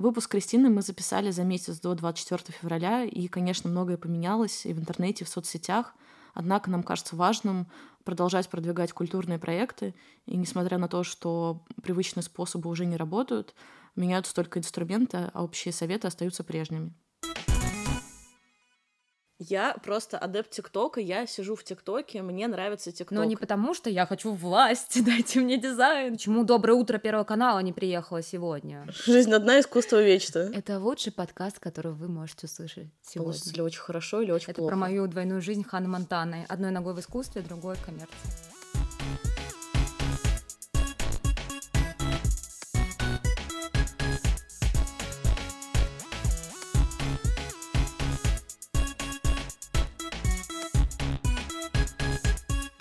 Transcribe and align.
Выпуск 0.00 0.30
Кристины 0.30 0.70
мы 0.70 0.80
записали 0.80 1.30
за 1.30 1.44
месяц 1.44 1.78
до 1.78 1.94
24 1.94 2.56
февраля, 2.58 3.04
и, 3.04 3.28
конечно, 3.28 3.68
многое 3.68 3.98
поменялось 3.98 4.64
и 4.64 4.72
в 4.72 4.78
интернете, 4.78 5.24
и 5.24 5.26
в 5.26 5.28
соцсетях. 5.28 5.94
Однако 6.32 6.70
нам 6.70 6.82
кажется 6.82 7.16
важным 7.16 7.66
продолжать 8.02 8.48
продвигать 8.48 8.94
культурные 8.94 9.38
проекты, 9.38 9.94
и 10.24 10.38
несмотря 10.38 10.78
на 10.78 10.88
то, 10.88 11.04
что 11.04 11.66
привычные 11.82 12.22
способы 12.22 12.70
уже 12.70 12.86
не 12.86 12.96
работают, 12.96 13.54
меняются 13.94 14.34
только 14.34 14.58
инструменты, 14.58 15.30
а 15.34 15.44
общие 15.44 15.70
советы 15.70 16.08
остаются 16.08 16.44
прежними. 16.44 16.94
Я 19.42 19.74
просто 19.82 20.18
адепт 20.18 20.50
ТикТока, 20.50 21.00
я 21.00 21.26
сижу 21.26 21.56
в 21.56 21.64
ТикТоке, 21.64 22.20
мне 22.20 22.46
нравится 22.46 22.92
ТикТок. 22.92 23.12
Но 23.12 23.24
не 23.24 23.36
потому, 23.36 23.72
что 23.72 23.88
я 23.88 24.04
хочу 24.04 24.34
власть, 24.34 25.02
дайте 25.04 25.40
мне 25.40 25.56
дизайн. 25.56 26.12
Почему 26.12 26.44
«Доброе 26.44 26.74
утро» 26.74 26.98
Первого 26.98 27.24
канала 27.24 27.60
не 27.60 27.72
приехала 27.72 28.20
сегодня? 28.20 28.86
Жизнь 29.06 29.32
одна, 29.32 29.60
искусство 29.60 30.02
вечно. 30.02 30.50
Это 30.54 30.78
лучший 30.78 31.10
подкаст, 31.10 31.58
который 31.58 31.92
вы 31.92 32.08
можете 32.08 32.48
услышать 32.48 32.88
сегодня. 33.00 33.32
Получится 33.32 33.54
ли 33.54 33.62
очень 33.62 33.80
хорошо 33.80 34.20
или 34.20 34.30
очень 34.30 34.50
Это 34.50 34.58
плохо? 34.60 34.72
про 34.72 34.76
мою 34.76 35.06
двойную 35.06 35.40
жизнь 35.40 35.64
Ханны 35.64 35.88
Монтаны. 35.88 36.44
Одной 36.46 36.70
ногой 36.70 36.92
в 36.92 37.00
искусстве, 37.00 37.40
другой 37.40 37.76
в 37.76 37.82
коммерции. 37.82 38.10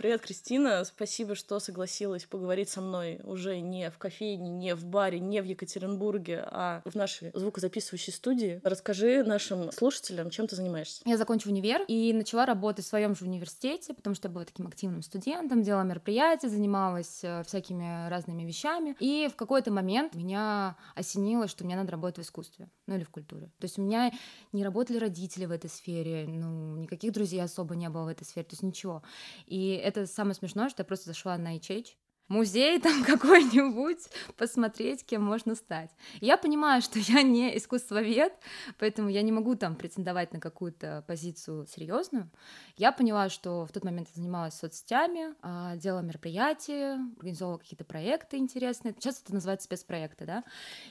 Привет, 0.10 0.22
Кристина. 0.22 0.84
Спасибо, 0.86 1.36
что 1.36 1.60
согласилась 1.60 2.26
поговорить 2.26 2.68
со 2.68 2.82
мной 2.82 3.20
уже 3.26 3.60
не 3.60 3.92
в 3.92 4.00
кофейне, 4.00 4.50
не 4.50 4.74
в 4.74 4.84
баре, 4.84 5.20
не 5.20 5.40
в 5.40 5.46
Екатеринбурге, 5.46 6.48
а 6.48 6.82
в 6.84 6.96
нашей 6.96 7.30
звукозаписывающей 7.36 8.12
студии. 8.12 8.60
Расскажи 8.64 9.24
нашим 9.24 9.72
слушателям, 9.72 10.32
чем 10.32 10.48
ты 10.48 10.56
занимаешься. 10.56 11.04
Я 11.06 11.16
закончила 11.16 11.52
универ 11.52 11.84
и 11.88 12.12
начала 12.12 12.48
работать 12.48 12.86
в 12.86 12.88
своем 12.88 13.16
же 13.16 13.26
университете, 13.26 13.94
потому 13.94 14.16
что 14.16 14.30
я 14.30 14.34
была 14.34 14.46
таким 14.46 14.66
активным 14.66 15.04
студентом, 15.04 15.62
делала 15.62 15.84
мероприятия, 15.84 16.50
занималась 16.50 17.20
э, 17.24 17.44
всякими 17.46 18.10
разными 18.10 18.42
вещами. 18.42 18.96
И 19.00 19.30
в 19.32 19.36
какой-то 19.36 19.72
момент 19.72 20.16
меня 20.16 20.76
осенило, 20.96 21.48
что 21.48 21.66
мне 21.66 21.76
надо 21.76 21.92
работать 21.92 22.18
в 22.18 22.22
искусстве, 22.28 22.68
ну 22.88 22.96
или 22.96 23.04
в 23.04 23.12
культуре. 23.12 23.52
То 23.60 23.66
есть 23.66 23.78
у 23.78 23.84
меня 23.84 24.12
не 24.54 24.64
работали 24.64 24.98
родители 24.98 25.46
в 25.46 25.52
этой 25.52 25.70
сфере, 25.70 26.26
ну, 26.28 26.78
никаких 26.78 27.12
друзей 27.14 27.44
особо 27.44 27.76
не 27.76 27.90
было 27.90 28.06
в 28.06 28.08
этой 28.08 28.24
сфере, 28.24 28.46
то 28.46 28.54
есть 28.54 28.64
ничего. 28.64 29.04
И 29.46 29.74
это 29.74 29.99
самое 30.06 30.36
смешное, 30.36 30.70
что 30.70 30.82
я 30.82 30.86
просто 30.86 31.08
зашла 31.08 31.38
на 31.38 31.56
HH, 31.58 31.96
музей 32.30 32.80
там 32.82 33.04
какой-нибудь, 33.04 34.08
посмотреть, 34.38 35.06
кем 35.06 35.24
можно 35.24 35.56
стать. 35.56 35.90
Я 36.22 36.38
понимаю, 36.38 36.82
что 36.82 37.00
я 37.00 37.22
не 37.24 37.58
искусствовед, 37.58 38.32
поэтому 38.78 39.10
я 39.10 39.22
не 39.22 39.32
могу 39.32 39.56
там 39.56 39.76
претендовать 39.76 40.32
на 40.32 40.40
какую-то 40.40 41.04
позицию 41.08 41.68
серьезную. 41.68 42.30
Я 42.78 42.92
поняла, 42.92 43.30
что 43.30 43.66
в 43.66 43.72
тот 43.72 43.84
момент 43.84 44.08
я 44.16 44.22
занималась 44.22 44.54
соцсетями, 44.54 45.36
а, 45.42 45.76
делала 45.76 46.02
мероприятия, 46.02 47.00
организовывала 47.18 47.58
какие-то 47.58 47.84
проекты 47.84 48.38
интересные. 48.38 48.94
Сейчас 48.98 49.22
это 49.22 49.34
называется 49.34 49.66
спецпроекты, 49.66 50.26
да. 50.26 50.44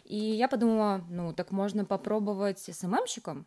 И 0.04 0.16
я 0.16 0.48
подумала, 0.48 1.04
ну, 1.08 1.32
так 1.32 1.52
можно 1.52 1.84
попробовать 1.84 2.58
СММщиком, 2.58 3.46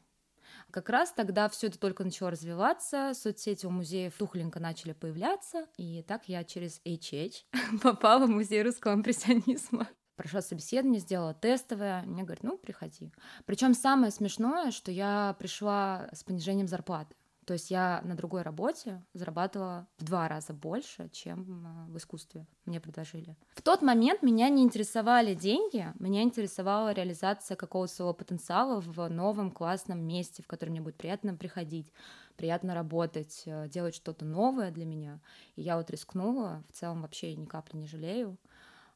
как 0.72 0.90
раз 0.90 1.12
тогда 1.12 1.50
все 1.50 1.68
это 1.68 1.80
только 1.80 2.04
начало 2.04 2.32
развиваться, 2.32 3.14
соцсети 3.14 3.66
у 3.66 3.70
музеев 3.70 4.14
тухленько 4.18 4.60
начали 4.60 4.94
появляться, 4.94 5.68
и 5.78 6.04
так 6.04 6.28
я 6.28 6.44
через 6.44 6.82
HH 6.86 7.44
попала 7.84 8.26
в 8.26 8.30
музей 8.30 8.64
русского 8.64 8.94
импрессионизма. 8.94 9.88
Прошла 10.16 10.42
собеседование, 10.42 11.00
сделала 11.00 11.34
тестовое, 11.34 12.04
мне 12.04 12.24
говорят, 12.24 12.44
ну, 12.44 12.58
приходи. 12.58 13.12
Причем 13.46 13.74
самое 13.74 14.12
смешное, 14.12 14.72
что 14.72 14.92
я 14.92 15.36
пришла 15.40 16.10
с 16.14 16.24
понижением 16.24 16.68
зарплаты. 16.68 17.16
То 17.46 17.54
есть 17.54 17.72
я 17.72 18.02
на 18.04 18.16
другой 18.16 18.44
работе 18.44 19.04
зарабатывала 19.14 19.88
в 19.98 20.04
два 20.04 20.28
раза 20.28 20.54
больше, 20.54 21.10
чем 21.10 21.66
э, 21.66 21.92
в 21.92 21.98
искусстве 21.98 22.46
мне 22.66 22.80
предложили. 22.80 23.36
В 23.56 23.64
тот 23.64 23.82
момент 23.82 24.22
меня 24.22 24.48
не 24.50 24.62
интересовали 24.62 25.34
деньги, 25.34 25.92
меня 25.98 26.22
интересовала 26.22 26.94
реализация 26.94 27.58
какого-то 27.58 27.94
своего 27.94 28.14
потенциала 28.14 28.80
в 28.80 29.10
новом 29.10 29.50
классном 29.50 30.00
месте, 30.06 30.44
в 30.44 30.48
которое 30.48 30.72
мне 30.72 30.82
будет 30.82 30.98
приятно 30.98 31.34
приходить, 31.34 31.92
приятно 32.36 32.76
работать, 32.76 33.42
э, 33.46 33.68
делать 33.70 33.96
что-то 33.96 34.24
новое 34.24 34.70
для 34.70 34.86
меня. 34.86 35.20
И 35.56 35.64
я 35.64 35.78
вот 35.78 35.90
рискнула, 35.90 36.64
в 36.70 36.74
целом 36.74 37.02
вообще 37.02 37.36
ни 37.36 37.46
капли 37.46 37.78
не 37.78 37.88
жалею. 37.88 38.38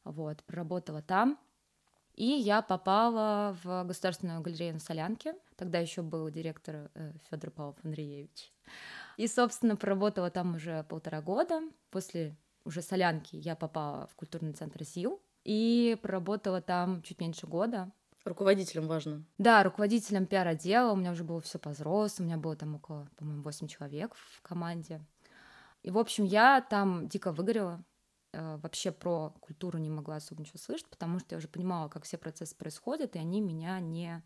Вот, 0.03 0.43
проработала 0.43 1.01
там, 1.01 1.39
и 2.15 2.25
я 2.25 2.61
попала 2.61 3.57
в 3.63 3.83
Государственную 3.83 4.41
галерею 4.41 4.73
на 4.73 4.79
Солянке. 4.79 5.35
Тогда 5.55 5.79
еще 5.79 6.01
был 6.01 6.29
директор 6.29 6.89
э, 6.95 7.13
Федор 7.29 7.51
Павлов 7.51 7.77
Андреевич. 7.83 8.53
И, 9.17 9.27
собственно, 9.27 9.75
проработала 9.75 10.29
там 10.29 10.55
уже 10.55 10.83
полтора 10.83 11.21
года. 11.21 11.61
После 11.89 12.37
уже 12.63 12.81
Солянки 12.81 13.35
я 13.35 13.55
попала 13.55 14.07
в 14.07 14.15
культурный 14.15 14.53
центр 14.53 14.83
СИЛ 14.83 15.21
и 15.43 15.97
проработала 16.01 16.61
там 16.61 17.01
чуть 17.03 17.19
меньше 17.19 17.47
года. 17.47 17.91
Руководителем 18.23 18.87
важно. 18.87 19.23
Да, 19.37 19.63
руководителем 19.63 20.25
пиар-отдела. 20.25 20.93
У 20.93 20.95
меня 20.95 21.11
уже 21.11 21.23
было 21.23 21.41
все 21.41 21.59
по 21.59 21.69
взрослому. 21.69 22.27
У 22.27 22.31
меня 22.31 22.41
было 22.41 22.55
там 22.55 22.75
около, 22.75 23.07
по-моему, 23.17 23.43
8 23.43 23.67
человек 23.67 24.15
в 24.15 24.41
команде. 24.41 25.05
И, 25.83 25.91
в 25.91 25.97
общем, 25.99 26.23
я 26.23 26.61
там 26.61 27.07
дико 27.07 27.31
выгорела. 27.31 27.83
Э, 28.35 28.57
вообще 28.61 28.91
про 28.91 29.29
культуру 29.39 29.77
не 29.77 29.89
могла 29.89 30.17
особо 30.17 30.41
ничего 30.41 30.57
слышать, 30.57 30.87
потому 30.87 31.19
что 31.19 31.27
я 31.31 31.37
уже 31.37 31.47
понимала, 31.47 31.87
как 31.87 32.03
все 32.03 32.17
процессы 32.17 32.53
происходят, 32.55 33.15
и 33.15 33.19
они 33.19 33.39
меня 33.39 33.79
не 33.79 34.21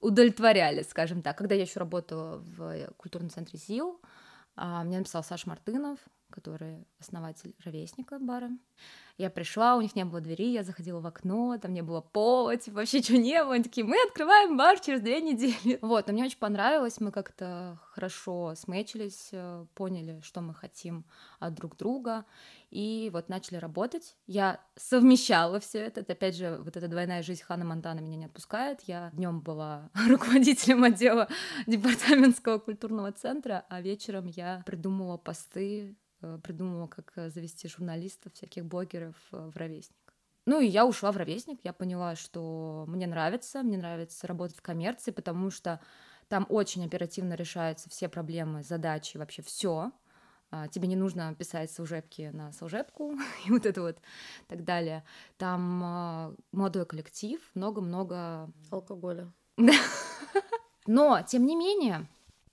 удовлетворяли, 0.00 0.82
скажем 0.82 1.22
так. 1.22 1.36
Когда 1.38 1.54
я 1.56 1.62
еще 1.62 1.80
работала 1.80 2.38
в 2.38 2.92
культурном 2.96 3.30
центре 3.30 3.58
СИЛ, 3.58 4.00
а, 4.54 4.84
мне 4.84 4.98
написал 4.98 5.24
Саша 5.24 5.48
Мартынов, 5.48 5.98
который 6.32 6.88
основатель 6.98 7.54
ровесника 7.64 8.18
бара. 8.18 8.50
Я 9.18 9.30
пришла, 9.30 9.76
у 9.76 9.82
них 9.82 9.94
не 9.94 10.04
было 10.04 10.20
двери, 10.20 10.52
я 10.52 10.64
заходила 10.64 11.00
в 11.00 11.06
окно, 11.06 11.56
там 11.58 11.72
не 11.74 11.82
было 11.82 12.00
пола, 12.00 12.56
типа 12.56 12.78
вообще 12.78 12.98
ничего 12.98 13.18
не 13.18 13.44
было. 13.44 13.54
Они 13.54 13.62
такие, 13.62 13.86
мы 13.86 13.96
открываем 14.06 14.56
бар 14.56 14.80
через 14.80 15.00
две 15.00 15.20
недели. 15.20 15.78
Вот, 15.82 16.06
но 16.06 16.12
мне 16.14 16.24
очень 16.24 16.38
понравилось, 16.38 17.00
мы 17.00 17.12
как-то 17.12 17.78
хорошо 17.90 18.54
смечились, 18.56 19.28
э, 19.32 19.66
поняли, 19.74 20.20
что 20.24 20.40
мы 20.40 20.54
хотим 20.54 21.04
от 21.38 21.54
друг 21.54 21.76
друга, 21.76 22.24
и 22.70 23.10
вот 23.12 23.28
начали 23.28 23.56
работать. 23.56 24.16
Я 24.26 24.58
совмещала 24.76 25.60
все 25.60 25.80
это. 25.80 26.00
это. 26.00 26.14
Опять 26.14 26.36
же, 26.36 26.58
вот 26.64 26.74
эта 26.76 26.88
двойная 26.88 27.22
жизнь 27.22 27.42
Хана 27.42 27.66
Монтана 27.66 28.00
меня 28.00 28.16
не 28.16 28.24
отпускает. 28.24 28.80
Я 28.86 29.10
днем 29.12 29.40
была 29.40 29.90
руководителем 30.08 30.82
отдела 30.84 31.28
департаментского 31.66 32.58
культурного 32.58 33.12
центра, 33.12 33.66
а 33.68 33.82
вечером 33.82 34.26
я 34.26 34.62
придумывала 34.64 35.18
посты 35.18 35.96
придумала, 36.42 36.86
как 36.86 37.12
э, 37.16 37.30
завести 37.30 37.68
журналистов, 37.68 38.32
всяких 38.34 38.64
блогеров 38.64 39.16
э, 39.32 39.50
в 39.52 39.56
ровесник. 39.56 39.96
Ну 40.46 40.60
и 40.60 40.66
я 40.66 40.86
ушла 40.86 41.12
в 41.12 41.16
ровесник, 41.16 41.60
я 41.62 41.72
поняла, 41.72 42.16
что 42.16 42.84
мне 42.88 43.06
нравится, 43.06 43.62
мне 43.62 43.78
нравится 43.78 44.26
работать 44.26 44.56
в 44.56 44.62
коммерции, 44.62 45.10
потому 45.12 45.50
что 45.50 45.80
там 46.28 46.46
очень 46.48 46.84
оперативно 46.84 47.34
решаются 47.34 47.88
все 47.90 48.08
проблемы, 48.08 48.62
задачи, 48.62 49.16
вообще 49.16 49.42
все. 49.42 49.92
А, 50.50 50.68
тебе 50.68 50.88
не 50.88 50.96
нужно 50.96 51.34
писать 51.34 51.70
служебки 51.70 52.30
на 52.32 52.52
служебку 52.52 53.14
и 53.46 53.50
вот 53.50 53.66
это 53.66 53.82
вот 53.82 53.98
так 54.48 54.64
далее. 54.64 55.04
Там 55.36 56.36
молодой 56.52 56.86
коллектив, 56.86 57.40
много-много... 57.54 58.50
Алкоголя. 58.70 59.32
Но, 60.86 61.22
тем 61.22 61.46
не 61.46 61.54
менее, 61.54 62.08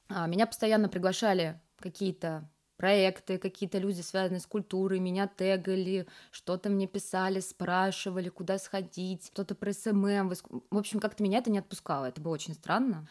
а, 0.09 0.27
меня 0.27 0.47
постоянно 0.47 0.89
приглашали 0.89 1.59
какие-то 1.79 2.49
проекты, 2.79 3.37
какие-то 3.37 3.77
люди, 3.77 3.99
связанные 3.99 4.39
с 4.39 4.45
культурой, 4.45 4.99
меня 4.99 5.27
тегали, 5.27 6.07
что-то 6.31 6.69
мне 6.69 6.87
писали, 6.87 7.41
спрашивали, 7.41 8.29
куда 8.29 8.57
сходить, 8.57 9.27
что-то 9.33 9.53
про 9.53 9.73
SMM. 9.73 10.31
В 10.71 10.77
общем, 10.77 11.01
как-то 11.01 11.21
меня 11.21 11.39
это 11.39 11.51
не 11.51 11.59
отпускало, 11.59 12.05
это 12.05 12.21
было 12.21 12.33
очень 12.33 12.53
странно. 12.53 13.05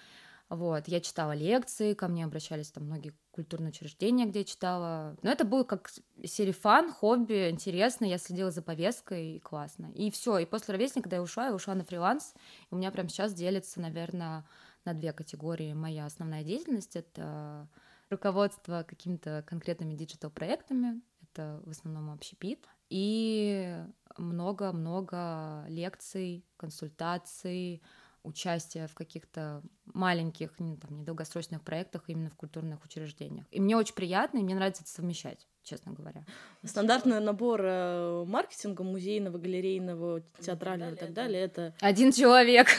Вот, 0.48 0.88
я 0.88 1.00
читала 1.00 1.32
лекции, 1.32 1.92
ко 1.92 2.08
мне 2.08 2.24
обращались 2.24 2.70
там 2.70 2.84
многие 2.84 3.12
культурные 3.30 3.68
учреждения, 3.68 4.24
где 4.24 4.38
я 4.38 4.44
читала. 4.46 5.18
Но 5.20 5.30
это 5.30 5.44
было 5.44 5.64
как 5.64 5.90
серия 6.24 6.54
фан, 6.54 6.90
хобби, 6.90 7.50
интересно, 7.50 8.06
я 8.06 8.16
следила 8.16 8.50
за 8.50 8.62
повесткой, 8.62 9.36
и 9.36 9.40
классно. 9.40 9.92
И 9.94 10.10
все, 10.10 10.38
и 10.38 10.46
после 10.46 10.72
ровесника, 10.72 11.02
когда 11.02 11.16
я 11.16 11.22
ушла, 11.22 11.48
я 11.48 11.54
ушла 11.54 11.74
на 11.74 11.84
фриланс, 11.84 12.32
и 12.70 12.74
у 12.74 12.78
меня 12.78 12.90
прямо 12.90 13.10
сейчас 13.10 13.34
делится, 13.34 13.82
наверное, 13.82 14.46
на 14.86 14.94
две 14.94 15.12
категории. 15.12 15.74
Моя 15.74 16.06
основная 16.06 16.42
деятельность— 16.42 16.96
это 17.02 17.68
руководство 18.10 18.84
какими-то 18.86 19.44
конкретными 19.46 19.94
диджитал-проектами, 19.94 21.00
это 21.22 21.60
в 21.64 21.70
основном 21.70 22.10
общепит, 22.10 22.66
и 22.90 23.82
много-много 24.16 25.64
лекций, 25.68 26.44
консультаций, 26.56 27.82
участие 28.22 28.88
в 28.88 28.94
каких-то 28.94 29.62
маленьких, 29.86 30.58
ну, 30.58 30.76
там, 30.76 30.98
недолгосрочных 30.98 31.62
проектах 31.62 32.04
именно 32.08 32.30
в 32.30 32.36
культурных 32.36 32.84
учреждениях. 32.84 33.46
И 33.50 33.60
мне 33.60 33.76
очень 33.76 33.94
приятно, 33.94 34.38
и 34.38 34.42
мне 34.42 34.54
нравится 34.54 34.82
это 34.82 34.90
совмещать 34.90 35.46
честно 35.68 35.92
говоря. 35.92 36.24
Стандартный 36.64 37.20
набор 37.20 37.60
э, 37.62 38.24
маркетинга 38.26 38.82
музейного, 38.84 39.36
галерейного, 39.36 40.22
театрального 40.40 40.92
и 40.92 40.96
так 40.96 41.12
далее, 41.12 41.42
это... 41.42 41.74
Один 41.80 42.10
человек. 42.10 42.68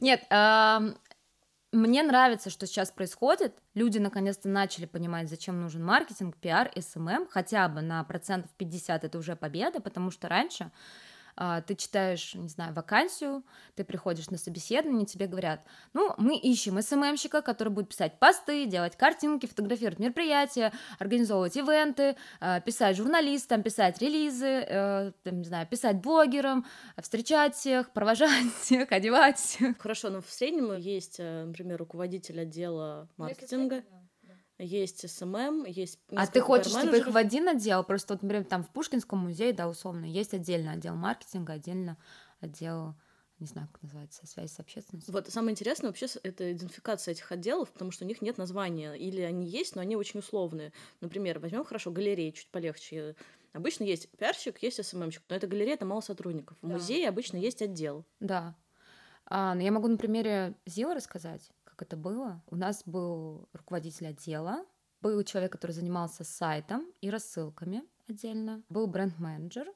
Нет, 0.00 0.22
мне 1.72 2.02
нравится, 2.02 2.48
что 2.48 2.66
сейчас 2.66 2.90
происходит. 2.90 3.58
Люди 3.74 3.98
наконец-то 3.98 4.48
начали 4.48 4.86
понимать, 4.86 5.28
зачем 5.28 5.60
нужен 5.60 5.84
маркетинг, 5.84 6.36
пиар, 6.38 6.70
SMM. 6.74 7.28
Хотя 7.28 7.68
бы 7.68 7.82
на 7.82 8.02
процентов 8.04 8.50
50 8.56 9.04
это 9.04 9.18
уже 9.18 9.36
победа, 9.36 9.80
потому 9.80 10.10
что 10.10 10.28
раньше 10.28 10.70
ты 11.66 11.74
читаешь, 11.74 12.34
не 12.34 12.48
знаю, 12.48 12.74
вакансию, 12.74 13.44
ты 13.76 13.84
приходишь 13.84 14.30
на 14.30 14.38
собеседование, 14.38 15.06
тебе 15.06 15.26
говорят, 15.26 15.60
ну, 15.92 16.14
мы 16.18 16.36
ищем 16.36 16.80
SMM 16.80 16.97
щика, 16.97 17.42
который 17.42 17.68
будет 17.68 17.88
писать 17.88 18.18
посты, 18.18 18.66
делать 18.66 18.96
картинки, 18.96 19.46
фотографировать 19.46 19.98
мероприятия, 19.98 20.72
организовывать 20.98 21.56
ивенты, 21.56 22.16
а, 22.40 22.60
писать 22.60 22.96
журналистам, 22.96 23.62
писать 23.62 24.00
релизы, 24.00 24.46
э, 24.46 25.12
там, 25.22 25.38
не 25.38 25.44
знаю, 25.44 25.66
писать 25.66 25.96
блогерам, 26.00 26.66
встречать 27.00 27.54
всех, 27.54 27.92
провожать 27.92 28.52
всех, 28.60 28.90
одевать 28.92 29.38
всех. 29.38 29.78
Хорошо, 29.78 30.10
но 30.10 30.20
в 30.20 30.30
среднем 30.30 30.76
есть, 30.76 31.16
э, 31.18 31.44
например, 31.44 31.78
руководитель 31.78 32.40
отдела 32.40 33.08
ну, 33.16 33.24
маркетинга, 33.24 33.84
есть 34.58 35.08
SMM, 35.08 35.64
есть... 35.64 35.98
А 36.14 36.26
ты 36.26 36.40
хочешь, 36.40 36.72
типа, 36.72 36.96
их 36.96 37.06
в 37.08 37.16
один 37.16 37.48
отдел? 37.48 37.84
Просто, 37.84 38.14
вот, 38.14 38.22
например, 38.22 38.44
там 38.44 38.64
в 38.64 38.70
Пушкинском 38.70 39.18
музее, 39.20 39.52
да, 39.52 39.68
условно, 39.68 40.04
есть 40.04 40.34
отдельный 40.34 40.72
отдел 40.72 40.94
маркетинга, 40.94 41.54
отдельно 41.54 41.96
отдел 42.40 42.94
не 43.40 43.46
знаю, 43.46 43.68
как 43.72 43.82
называется, 43.82 44.26
связь 44.26 44.52
с 44.52 44.58
общественностью. 44.58 45.14
Вот, 45.14 45.28
самое 45.28 45.52
интересное 45.52 45.88
вообще 45.88 46.06
это 46.22 46.50
идентификация 46.52 47.12
этих 47.12 47.30
отделов, 47.30 47.70
потому 47.70 47.92
что 47.92 48.04
у 48.04 48.08
них 48.08 48.20
нет 48.20 48.36
названия, 48.36 48.94
или 48.94 49.20
они 49.20 49.46
есть, 49.46 49.76
но 49.76 49.82
они 49.82 49.94
очень 49.96 50.20
условные. 50.20 50.72
Например, 51.00 51.38
возьмем 51.38 51.64
хорошо 51.64 51.92
галереи, 51.92 52.30
чуть 52.30 52.50
полегче. 52.50 53.14
Обычно 53.52 53.84
есть 53.84 54.10
пиарщик, 54.18 54.60
есть 54.62 54.84
СММщик, 54.84 55.22
но 55.28 55.36
это 55.36 55.46
галерея, 55.46 55.74
это 55.74 55.86
мало 55.86 56.00
сотрудников. 56.00 56.58
В 56.60 56.66
да. 56.66 56.74
музее 56.74 57.08
обычно 57.08 57.36
есть 57.36 57.62
отдел. 57.62 58.04
Да. 58.18 58.56
А, 59.26 59.54
но 59.54 59.62
я 59.62 59.70
могу 59.70 59.88
на 59.88 59.98
примере 59.98 60.54
ЗИЛа 60.66 60.94
рассказать 60.94 61.50
как 61.78 61.86
это 61.86 61.96
было. 61.96 62.42
У 62.48 62.56
нас 62.56 62.82
был 62.84 63.48
руководитель 63.52 64.08
отдела, 64.08 64.64
был 65.00 65.22
человек, 65.22 65.52
который 65.52 65.72
занимался 65.72 66.24
сайтом 66.24 66.84
и 67.00 67.08
рассылками 67.08 67.84
отдельно, 68.08 68.62
был 68.68 68.88
бренд-менеджер, 68.88 69.68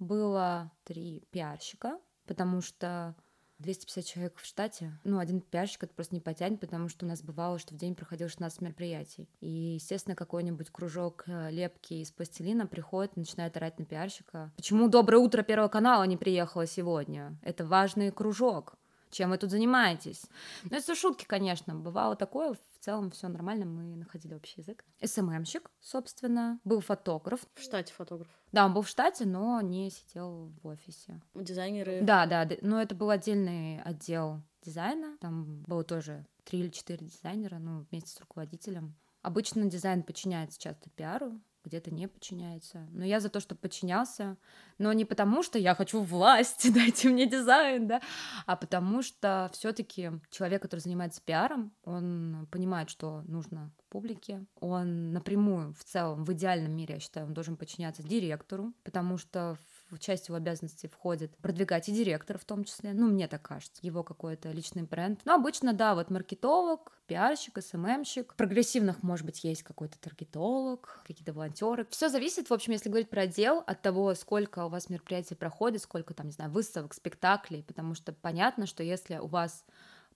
было 0.00 0.72
три 0.84 1.22
пиарщика, 1.30 2.00
потому 2.26 2.60
что 2.60 3.14
250 3.60 4.04
человек 4.04 4.36
в 4.36 4.44
штате, 4.44 4.98
ну, 5.04 5.18
один 5.18 5.40
пиарщик 5.40 5.84
это 5.84 5.94
просто 5.94 6.14
не 6.14 6.20
потянет, 6.20 6.58
потому 6.58 6.88
что 6.88 7.06
у 7.06 7.08
нас 7.08 7.22
бывало, 7.22 7.58
что 7.58 7.74
в 7.74 7.76
день 7.76 7.94
проходило 7.94 8.28
16 8.28 8.60
мероприятий. 8.60 9.28
И, 9.40 9.48
естественно, 9.48 10.16
какой-нибудь 10.16 10.70
кружок 10.70 11.24
э, 11.26 11.50
лепки 11.50 11.94
из 11.94 12.10
пластилина 12.10 12.66
приходит, 12.66 13.16
начинает 13.16 13.56
орать 13.56 13.78
на 13.78 13.84
пиарщика. 13.84 14.52
Почему 14.56 14.88
«Доброе 14.88 15.18
утро» 15.18 15.42
Первого 15.42 15.68
канала 15.68 16.02
не 16.04 16.16
приехала 16.16 16.66
сегодня? 16.66 17.38
Это 17.42 17.64
важный 17.64 18.10
кружок 18.10 18.76
чем 19.16 19.30
вы 19.30 19.38
тут 19.38 19.50
занимаетесь. 19.50 20.24
Ну, 20.64 20.76
это 20.76 20.94
шутки, 20.94 21.24
конечно, 21.24 21.74
бывало 21.74 22.16
такое, 22.16 22.52
в 22.52 22.84
целом 22.84 23.10
все 23.10 23.28
нормально, 23.28 23.64
мы 23.64 23.96
находили 23.96 24.34
общий 24.34 24.60
язык. 24.60 24.84
СММщик, 25.02 25.70
собственно, 25.80 26.60
был 26.64 26.80
фотограф. 26.80 27.40
В 27.54 27.62
штате 27.62 27.94
фотограф. 27.94 28.28
Да, 28.52 28.66
он 28.66 28.74
был 28.74 28.82
в 28.82 28.88
штате, 28.88 29.24
но 29.24 29.60
не 29.62 29.90
сидел 29.90 30.52
в 30.62 30.68
офисе. 30.68 31.20
Дизайнеры. 31.34 32.00
Да, 32.02 32.26
да, 32.26 32.46
но 32.60 32.80
это 32.80 32.94
был 32.94 33.08
отдельный 33.10 33.80
отдел 33.82 34.42
дизайна, 34.62 35.16
там 35.20 35.62
было 35.62 35.82
тоже 35.82 36.26
три 36.44 36.60
или 36.60 36.68
четыре 36.68 37.06
дизайнера, 37.06 37.58
ну, 37.58 37.86
вместе 37.90 38.10
с 38.10 38.20
руководителем. 38.20 38.94
Обычно 39.22 39.64
дизайн 39.64 40.02
подчиняется 40.02 40.60
часто 40.60 40.90
пиару, 40.90 41.40
где-то 41.66 41.92
не 41.92 42.06
подчиняется. 42.08 42.86
Но 42.92 43.04
я 43.04 43.20
за 43.20 43.28
то, 43.28 43.40
чтобы 43.40 43.60
подчинялся, 43.60 44.36
но 44.78 44.92
не 44.92 45.04
потому, 45.04 45.42
что 45.42 45.58
я 45.58 45.74
хочу 45.74 46.00
власть, 46.00 46.72
дайте 46.74 47.08
мне 47.08 47.26
дизайн, 47.26 47.86
да, 47.88 48.00
а 48.46 48.56
потому 48.56 49.02
что 49.02 49.50
все-таки 49.52 50.12
человек, 50.30 50.62
который 50.62 50.80
занимается 50.80 51.20
пиаром, 51.24 51.72
он 51.84 52.46
понимает, 52.50 52.88
что 52.88 53.22
нужно 53.26 53.72
публике, 53.88 54.44
он 54.60 55.12
напрямую 55.12 55.74
в 55.74 55.84
целом, 55.84 56.24
в 56.24 56.32
идеальном 56.32 56.72
мире, 56.72 56.94
я 56.94 57.00
считаю, 57.00 57.26
он 57.26 57.34
должен 57.34 57.56
подчиняться 57.56 58.02
директору, 58.02 58.72
потому 58.84 59.18
что 59.18 59.56
в 59.90 59.98
часть 59.98 60.28
его 60.28 60.36
обязанностей 60.36 60.88
входит 60.88 61.36
продвигать 61.38 61.88
и 61.88 61.92
директора 61.92 62.38
в 62.38 62.44
том 62.44 62.64
числе, 62.64 62.92
ну, 62.92 63.06
мне 63.06 63.28
так 63.28 63.42
кажется, 63.42 63.80
его 63.82 64.02
какой-то 64.02 64.50
личный 64.50 64.82
бренд. 64.82 65.20
Но 65.24 65.34
обычно, 65.34 65.72
да, 65.72 65.94
вот 65.94 66.10
маркетолог, 66.10 66.92
пиарщик, 67.06 67.62
СММщик. 67.62 68.34
прогрессивных, 68.34 69.02
может 69.02 69.24
быть, 69.24 69.44
есть 69.44 69.62
какой-то 69.62 69.98
таргетолог, 69.98 71.02
какие-то 71.06 71.32
волонтеры. 71.32 71.86
Все 71.90 72.08
зависит, 72.08 72.50
в 72.50 72.52
общем, 72.52 72.72
если 72.72 72.88
говорить 72.88 73.10
про 73.10 73.22
отдел, 73.22 73.62
от 73.66 73.82
того, 73.82 74.14
сколько 74.14 74.64
у 74.64 74.68
вас 74.68 74.90
мероприятий 74.90 75.34
проходит, 75.34 75.82
сколько 75.82 76.14
там, 76.14 76.26
не 76.26 76.32
знаю, 76.32 76.50
выставок, 76.50 76.94
спектаклей, 76.94 77.62
потому 77.62 77.94
что 77.94 78.12
понятно, 78.12 78.66
что 78.66 78.82
если 78.82 79.18
у 79.18 79.26
вас 79.26 79.64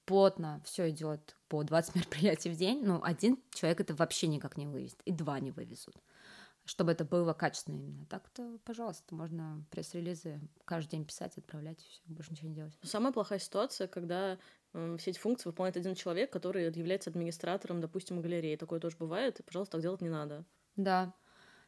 плотно 0.04 0.60
все 0.64 0.90
идет 0.90 1.36
по 1.48 1.62
20 1.62 1.94
мероприятий 1.94 2.50
в 2.50 2.56
день, 2.56 2.82
ну, 2.84 3.00
один 3.02 3.38
человек 3.52 3.80
это 3.80 3.94
вообще 3.94 4.26
никак 4.26 4.56
не 4.56 4.66
вывезет, 4.66 5.00
и 5.04 5.12
два 5.12 5.38
не 5.38 5.52
вывезут 5.52 5.94
чтобы 6.70 6.92
это 6.92 7.04
было 7.04 7.32
качественно 7.32 7.74
именно. 7.74 8.06
Так-то, 8.06 8.60
пожалуйста, 8.64 9.12
можно 9.12 9.66
пресс-релизы 9.72 10.40
каждый 10.64 10.92
день 10.92 11.04
писать, 11.04 11.36
отправлять, 11.36 11.82
и 11.82 11.88
все, 11.88 12.00
больше 12.06 12.30
ничего 12.30 12.48
не 12.48 12.54
делать. 12.54 12.78
Самая 12.84 13.12
плохая 13.12 13.40
ситуация, 13.40 13.88
когда 13.88 14.38
э, 14.72 14.96
все 14.96 15.10
эти 15.10 15.18
функции 15.18 15.48
выполняет 15.48 15.76
один 15.76 15.96
человек, 15.96 16.32
который 16.32 16.66
является 16.66 17.10
администратором, 17.10 17.80
допустим, 17.80 18.22
галереи. 18.22 18.54
Такое 18.54 18.78
тоже 18.78 18.96
бывает, 19.00 19.40
и, 19.40 19.42
пожалуйста, 19.42 19.72
так 19.72 19.82
делать 19.82 20.00
не 20.00 20.10
надо. 20.10 20.44
Да. 20.76 21.12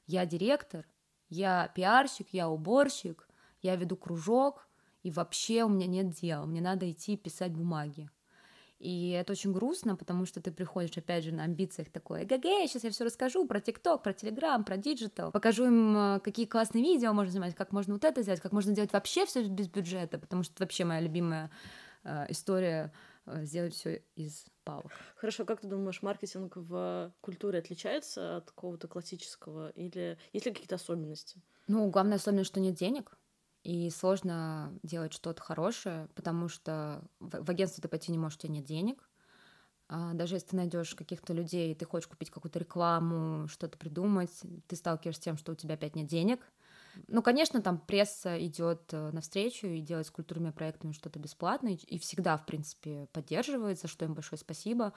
Я 0.06 0.25
директор, 0.25 0.87
я 1.28 1.72
пиарщик, 1.75 2.28
я 2.31 2.48
уборщик, 2.48 3.28
я 3.60 3.75
веду 3.75 3.96
кружок, 3.96 4.69
и 5.02 5.10
вообще 5.10 5.64
у 5.64 5.69
меня 5.69 5.88
нет 5.88 6.10
дела, 6.10 6.46
мне 6.46 6.60
надо 6.60 6.88
идти 6.88 7.16
писать 7.16 7.52
бумаги. 7.52 8.08
И 8.82 9.11
это 9.11 9.31
очень 9.32 9.52
грустно, 9.52 9.94
потому 9.94 10.26
что 10.26 10.40
ты 10.40 10.50
приходишь, 10.50 10.96
опять 10.96 11.23
же, 11.23 11.32
на 11.32 11.44
амбициях 11.44 11.88
такой, 11.88 12.25
эгг, 12.25 12.43
сейчас 12.67 12.82
я 12.82 12.90
все 12.90 13.05
расскажу 13.05 13.46
про 13.46 13.61
TikTok, 13.60 14.02
про 14.02 14.12
Телеграм, 14.12 14.64
про 14.64 14.76
digital, 14.76 15.30
покажу 15.31 15.67
им, 15.67 15.96
э, 15.96 16.20
какие 16.20 16.46
классные 16.46 16.82
видео 16.82 17.12
можно 17.12 17.31
снимать, 17.31 17.55
как 17.55 17.70
можно 17.70 17.93
вот 17.93 18.05
это 18.05 18.23
сделать, 18.23 18.40
как 18.40 18.50
можно 18.50 18.75
делать 18.75 18.93
вообще 18.93 19.25
все 19.25 19.44
без 19.44 19.69
бюджета, 19.69 20.19
потому 20.19 20.43
что 20.43 20.55
это 20.55 20.64
вообще 20.64 20.84
моя 20.84 21.00
любимая 21.00 21.52
э, 22.02 22.26
история 22.31 22.93
э, 23.26 23.44
сделать 23.44 23.75
все 23.75 24.02
из 24.17 24.46
палок. 24.64 24.90
Хорошо, 25.14 25.44
как 25.44 25.61
ты 25.61 25.69
думаешь, 25.69 26.02
маркетинг 26.02 26.56
в 26.56 27.12
культуре 27.20 27.61
отличается 27.61 28.38
от 28.38 28.50
какого-то 28.50 28.88
классического 28.88 29.70
или 29.70 30.19
есть 30.32 30.46
ли 30.46 30.52
какие-то 30.52 30.75
особенности? 30.75 31.40
Ну, 31.69 31.88
главная 31.88 32.17
особенность, 32.17 32.50
что 32.50 32.58
нет 32.58 32.75
денег, 32.75 33.17
и 33.62 33.90
сложно 33.90 34.76
делать 34.82 35.12
что-то 35.12 35.42
хорошее, 35.42 36.08
потому 36.14 36.48
что 36.48 37.02
в, 37.20 37.44
в 37.44 37.50
агентство 37.50 37.82
ты 37.82 37.88
пойти 37.88 38.12
не 38.12 38.19
можешь, 38.19 38.38
у 38.38 38.40
тебя 38.42 38.54
нет 38.54 38.64
денег. 38.64 39.08
А 39.88 40.14
даже 40.14 40.36
если 40.36 40.48
ты 40.48 40.56
найдешь 40.56 40.94
каких-то 40.94 41.32
людей, 41.34 41.74
ты 41.74 41.84
хочешь 41.84 42.08
купить 42.08 42.31
какую-то 42.31 42.58
рекламу, 42.58 43.46
что-то 43.48 43.76
придумать, 43.76 44.31
ты 44.66 44.76
сталкиваешься 44.76 45.20
с 45.20 45.24
тем, 45.24 45.36
что 45.36 45.52
у 45.52 45.54
тебя 45.54 45.74
опять 45.74 45.96
нет 45.96 46.06
денег. 46.06 46.40
Ну, 47.08 47.22
конечно, 47.22 47.60
там 47.62 47.78
пресса 47.78 48.42
идет 48.44 48.92
э, 48.92 49.10
навстречу 49.12 49.66
и 49.66 49.81
делает 49.81 50.06
с 50.06 50.10
культурными 50.10 50.50
проектами 50.50 50.92
что-то 50.92 51.19
бесплатное, 51.19 51.78
и 51.86 51.98
всегда, 51.98 52.36
в 52.36 52.46
принципе, 52.46 53.06
поддерживается, 53.12 53.88
что 53.88 54.04
им 54.04 54.14
большое 54.14 54.38
спасибо. 54.38 54.92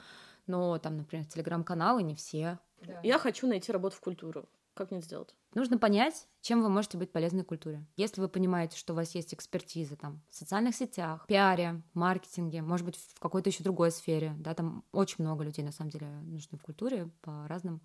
Но 0.48 0.78
там, 0.78 0.98
например, 0.98 1.26
телеграм-каналы 1.26 2.04
не 2.04 2.16
все. 2.16 2.60
Да. 2.82 3.00
Я 3.04 3.18
хочу 3.18 3.48
найти 3.48 3.72
работу 3.72 3.96
в 3.96 4.02
культуру. 4.02 4.48
Как 4.76 4.92
мне 4.92 5.00
сделать? 5.00 5.34
Нужно 5.54 5.78
понять, 5.78 6.28
чем 6.42 6.62
вы 6.62 6.68
можете 6.68 6.98
быть 6.98 7.10
полезны 7.10 7.46
культуре. 7.46 7.86
Если 7.96 8.20
вы 8.20 8.28
понимаете, 8.28 8.78
что 8.78 8.92
у 8.92 8.96
вас 8.98 9.16
есть 9.16 9.34
экспертиза 9.34 9.96
там, 9.96 10.22
в 10.30 10.36
социальных 10.36 10.76
сетях, 10.76 11.26
пиаре, 11.28 11.82
маркетинге, 11.94 12.62
может 12.62 12.86
быть, 12.86 12.98
в 12.98 13.20
какой-то 13.22 13.50
еще 13.50 13.64
другой 13.64 13.92
сфере, 13.92 14.36
да, 14.38 14.54
там 14.54 14.84
очень 14.92 15.24
много 15.24 15.46
людей, 15.46 15.64
на 15.64 15.72
самом 15.72 15.92
деле, 15.92 16.08
нужны 16.24 16.58
в 16.58 16.62
культуре 16.62 17.10
по 17.22 17.48
разным 17.48 17.82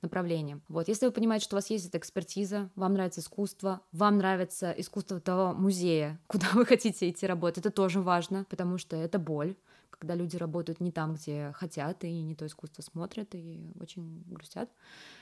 направлениям. 0.00 0.62
Вот, 0.68 0.88
если 0.88 1.04
вы 1.04 1.12
понимаете, 1.12 1.44
что 1.44 1.56
у 1.56 1.58
вас 1.58 1.68
есть 1.68 1.86
эта 1.86 1.98
экспертиза, 1.98 2.70
вам 2.74 2.94
нравится 2.94 3.20
искусство, 3.20 3.82
вам 3.92 4.16
нравится 4.16 4.72
искусство 4.72 5.20
того 5.20 5.52
музея, 5.52 6.18
куда 6.26 6.46
вы 6.54 6.64
хотите 6.64 7.10
идти 7.10 7.26
работать, 7.26 7.58
это 7.58 7.70
тоже 7.70 8.00
важно, 8.00 8.46
потому 8.48 8.78
что 8.78 8.96
это 8.96 9.18
боль 9.18 9.56
когда 9.90 10.14
люди 10.14 10.36
работают 10.36 10.80
не 10.80 10.92
там, 10.92 11.14
где 11.14 11.52
хотят, 11.54 12.04
и 12.04 12.22
не 12.22 12.34
то 12.34 12.46
искусство 12.46 12.82
смотрят, 12.82 13.34
и 13.34 13.72
очень 13.80 14.22
грустят. 14.26 14.70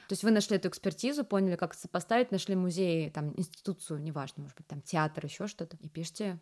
То 0.08 0.12
есть 0.12 0.22
вы 0.22 0.30
нашли 0.30 0.56
эту 0.56 0.68
экспертизу, 0.68 1.24
поняли, 1.24 1.56
как 1.56 1.74
сопоставить, 1.74 2.30
нашли 2.30 2.54
музей, 2.54 3.10
там, 3.10 3.32
институцию, 3.36 4.00
неважно, 4.00 4.42
может 4.42 4.56
быть, 4.56 4.66
там, 4.66 4.80
театр, 4.82 5.24
еще 5.24 5.46
что-то, 5.46 5.76
и 5.80 5.88
пишите 5.88 6.40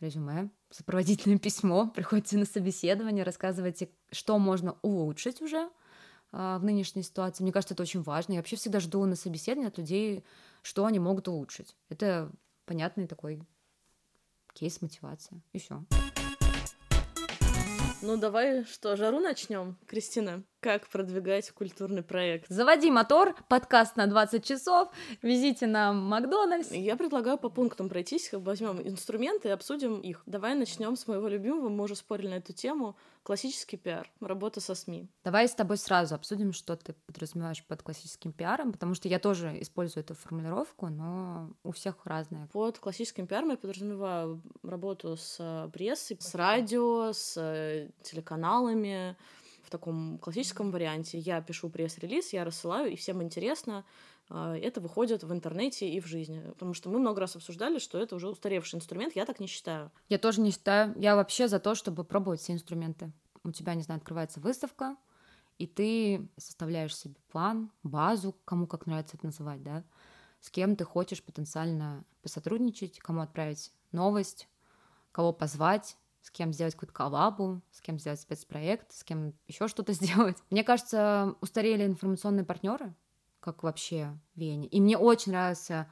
резюме, 0.00 0.50
сопроводительное 0.70 1.38
письмо, 1.38 1.88
приходите 1.94 2.38
на 2.38 2.44
собеседование, 2.44 3.24
рассказывайте, 3.24 3.90
что 4.10 4.38
можно 4.38 4.76
улучшить 4.82 5.42
уже 5.42 5.70
а, 6.32 6.58
в 6.58 6.64
нынешней 6.64 7.02
ситуации. 7.02 7.42
Мне 7.42 7.52
кажется, 7.52 7.74
это 7.74 7.82
очень 7.82 8.02
важно. 8.02 8.32
Я 8.32 8.38
вообще 8.38 8.56
всегда 8.56 8.80
жду 8.80 9.04
на 9.04 9.16
собеседование 9.16 9.68
от 9.68 9.78
людей, 9.78 10.24
что 10.62 10.84
они 10.84 10.98
могут 10.98 11.28
улучшить. 11.28 11.76
Это 11.88 12.30
понятный 12.66 13.06
такой 13.06 13.42
кейс, 14.52 14.82
мотивация, 14.82 15.40
и 15.52 15.58
все. 15.58 15.84
Ну 18.00 18.16
давай 18.16 18.64
что, 18.64 18.94
жару 18.94 19.18
начнем, 19.18 19.76
Кристина? 19.88 20.44
Как 20.60 20.86
продвигать 20.86 21.50
культурный 21.50 22.04
проект? 22.04 22.46
Заводи 22.48 22.92
мотор, 22.92 23.34
подкаст 23.48 23.96
на 23.96 24.06
20 24.06 24.44
часов, 24.44 24.88
везите 25.20 25.66
на 25.66 25.92
Макдональдс. 25.92 26.70
Я 26.70 26.94
предлагаю 26.94 27.38
по 27.38 27.48
пунктам 27.48 27.88
пройтись, 27.88 28.30
возьмем 28.32 28.80
инструменты 28.80 29.48
и 29.48 29.50
обсудим 29.50 29.98
их. 29.98 30.22
Давай 30.26 30.54
начнем 30.54 30.94
с 30.94 31.08
моего 31.08 31.26
любимого, 31.26 31.68
мы 31.68 31.84
уже 31.84 31.96
спорили 31.96 32.28
на 32.28 32.34
эту 32.34 32.52
тему. 32.52 32.96
Классический 33.28 33.76
пиар, 33.76 34.10
работа 34.20 34.58
со 34.58 34.74
СМИ. 34.74 35.06
Давай 35.22 35.46
с 35.46 35.54
тобой 35.54 35.76
сразу 35.76 36.14
обсудим, 36.14 36.54
что 36.54 36.76
ты 36.76 36.94
подразумеваешь 36.94 37.62
под 37.62 37.82
классическим 37.82 38.32
пиаром, 38.32 38.72
потому 38.72 38.94
что 38.94 39.06
я 39.06 39.18
тоже 39.18 39.60
использую 39.60 40.02
эту 40.02 40.14
формулировку, 40.14 40.88
но 40.88 41.50
у 41.62 41.72
всех 41.72 42.06
разная. 42.06 42.46
Под 42.46 42.78
классическим 42.78 43.26
пиаром 43.26 43.50
я 43.50 43.58
подразумеваю 43.58 44.40
работу 44.62 45.18
с 45.18 45.70
прессой, 45.74 46.16
с 46.18 46.34
радио, 46.34 47.12
с 47.12 47.36
э, 47.36 47.90
телеканалами, 48.02 49.14
в 49.62 49.68
таком 49.68 50.16
классическом 50.16 50.70
варианте. 50.70 51.18
Я 51.18 51.42
пишу 51.42 51.68
пресс-релиз, 51.68 52.32
я 52.32 52.46
рассылаю, 52.46 52.90
и 52.90 52.96
всем 52.96 53.22
интересно. 53.22 53.84
А, 54.30 54.56
это 54.56 54.80
выходит 54.80 55.22
в 55.22 55.32
интернете 55.32 55.88
и 55.88 56.00
в 56.00 56.06
жизни. 56.06 56.42
Потому 56.50 56.74
что 56.74 56.88
мы 56.90 56.98
много 56.98 57.20
раз 57.20 57.36
обсуждали, 57.36 57.78
что 57.78 57.98
это 57.98 58.16
уже 58.16 58.28
устаревший 58.28 58.78
инструмент. 58.78 59.16
Я 59.16 59.26
так 59.26 59.40
не 59.40 59.46
считаю. 59.46 59.90
Я 60.08 60.18
тоже 60.18 60.40
не 60.40 60.50
считаю. 60.50 60.94
Я 60.98 61.16
вообще 61.16 61.48
за 61.48 61.58
то, 61.58 61.74
чтобы 61.74 62.04
пробовать 62.04 62.40
все 62.40 62.52
инструменты. 62.52 63.12
У 63.44 63.52
тебя, 63.52 63.74
не 63.74 63.82
знаю, 63.82 63.98
открывается 63.98 64.40
выставка, 64.40 64.96
и 65.58 65.66
ты 65.66 66.28
составляешь 66.36 66.96
себе 66.96 67.16
план, 67.30 67.70
базу, 67.82 68.36
кому 68.44 68.66
как 68.66 68.86
нравится 68.86 69.16
это 69.16 69.26
называть, 69.26 69.62
да, 69.62 69.84
с 70.40 70.50
кем 70.50 70.76
ты 70.76 70.84
хочешь 70.84 71.22
потенциально 71.22 72.04
посотрудничать, 72.22 72.98
кому 73.00 73.22
отправить 73.22 73.72
новость, 73.90 74.48
кого 75.12 75.32
позвать, 75.32 75.96
с 76.20 76.30
кем 76.30 76.52
сделать 76.52 76.74
какую-то 76.74 76.94
коллабу, 76.94 77.60
с 77.72 77.80
кем 77.80 77.98
сделать 77.98 78.20
спецпроект, 78.20 78.92
с 78.92 79.02
кем 79.02 79.34
еще 79.46 79.66
что-то 79.68 79.92
сделать. 79.94 80.36
Мне 80.50 80.62
кажется, 80.62 81.34
устарели 81.40 81.84
информационные 81.86 82.44
партнеры, 82.44 82.94
как 83.40 83.62
вообще 83.62 84.18
веяние. 84.34 84.68
И 84.70 84.80
мне 84.80 84.96
очень 84.96 85.32
нравился 85.32 85.90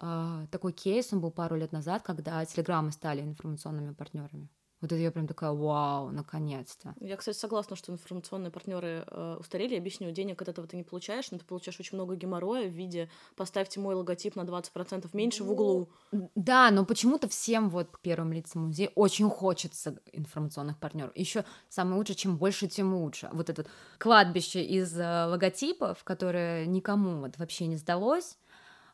э, 0.00 0.46
такой 0.50 0.72
кейс, 0.72 1.12
он 1.12 1.20
был 1.20 1.30
пару 1.30 1.56
лет 1.56 1.72
назад, 1.72 2.02
когда 2.02 2.44
телеграммы 2.44 2.92
стали 2.92 3.20
информационными 3.20 3.92
партнерами. 3.92 4.48
Вот 4.82 4.90
это 4.90 5.00
я 5.00 5.12
прям 5.12 5.28
такая, 5.28 5.52
вау, 5.52 6.10
наконец-то. 6.10 6.94
Я, 6.98 7.16
кстати, 7.16 7.36
согласна, 7.36 7.76
что 7.76 7.92
информационные 7.92 8.50
партнеры 8.50 9.04
э, 9.06 9.36
устарели. 9.38 9.74
Я 9.74 9.78
объясню, 9.78 10.10
денег 10.10 10.42
от 10.42 10.48
этого 10.48 10.66
ты 10.66 10.76
не 10.76 10.82
получаешь, 10.82 11.30
но 11.30 11.38
ты 11.38 11.44
получаешь 11.44 11.78
очень 11.78 11.96
много 11.96 12.16
геморроя 12.16 12.68
в 12.68 12.72
виде 12.72 13.08
«поставьте 13.36 13.78
мой 13.78 13.94
логотип 13.94 14.34
на 14.34 14.42
20% 14.42 15.08
меньше 15.12 15.44
в 15.44 15.52
углу». 15.52 15.88
Да, 16.34 16.72
но 16.72 16.84
почему-то 16.84 17.28
всем 17.28 17.70
вот 17.70 17.96
первым 18.02 18.32
лицам 18.32 18.66
музея 18.66 18.90
очень 18.96 19.30
хочется 19.30 20.00
информационных 20.12 20.80
партнеров. 20.80 21.12
Еще 21.14 21.44
самое 21.68 21.96
лучшее, 21.96 22.16
чем 22.16 22.36
больше, 22.36 22.66
тем 22.66 22.92
лучше. 22.92 23.30
Вот 23.32 23.50
этот 23.50 23.68
кладбище 23.98 24.64
из 24.64 24.98
э, 24.98 25.26
логотипов, 25.26 26.02
которое 26.02 26.66
никому 26.66 27.20
вот 27.20 27.38
вообще 27.38 27.68
не 27.68 27.76
сдалось, 27.76 28.36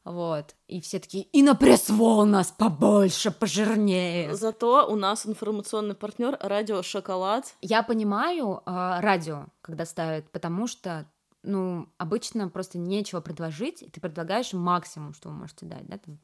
вот. 0.04 0.54
И 0.66 0.80
все 0.80 0.98
такие, 0.98 1.24
и 1.24 1.42
на 1.42 1.54
пресс-вол 1.54 2.24
нас 2.24 2.50
побольше, 2.50 3.30
пожирнее. 3.30 4.34
Зато 4.34 4.86
у 4.88 4.96
нас 4.96 5.26
информационный 5.26 5.94
партнер 5.94 6.38
радио 6.40 6.82
Шоколад. 6.82 7.54
Я 7.60 7.82
понимаю 7.82 8.62
э, 8.64 9.00
радио, 9.00 9.46
когда 9.60 9.84
ставят, 9.84 10.30
потому 10.30 10.66
что 10.66 11.06
ну, 11.42 11.88
обычно 11.98 12.48
просто 12.48 12.78
нечего 12.78 13.20
предложить, 13.20 13.82
и 13.82 13.90
ты 13.90 14.00
предлагаешь 14.00 14.52
максимум, 14.52 15.14
что 15.14 15.28
вы 15.28 15.34
можете 15.34 15.66
дать, 15.66 15.86
да, 15.86 15.98
там, 15.98 16.18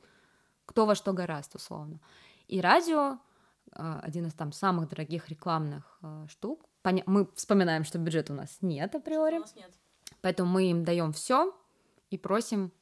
кто 0.67 0.87
во 0.87 0.95
что 0.95 1.13
гораст, 1.13 1.55
условно. 1.55 2.01
И 2.47 2.61
радио 2.61 3.19
э, 3.73 4.01
один 4.03 4.27
из 4.27 4.35
там 4.35 4.53
самых 4.53 4.89
дорогих 4.89 5.29
рекламных 5.29 5.99
э, 6.03 6.27
штук. 6.29 6.65
Поня- 6.83 7.05
мы 7.07 7.29
вспоминаем, 7.35 7.85
что 7.85 7.99
бюджета 7.99 8.33
у 8.33 8.37
нас 8.37 8.59
нет 8.61 8.95
априори. 8.95 9.37
У 9.37 9.41
нас 9.41 9.55
нет. 9.55 9.73
Поэтому 10.21 10.51
мы 10.51 10.71
им 10.71 10.85
даем 10.85 11.13
все 11.13 11.55
и 12.11 12.19
просим 12.19 12.73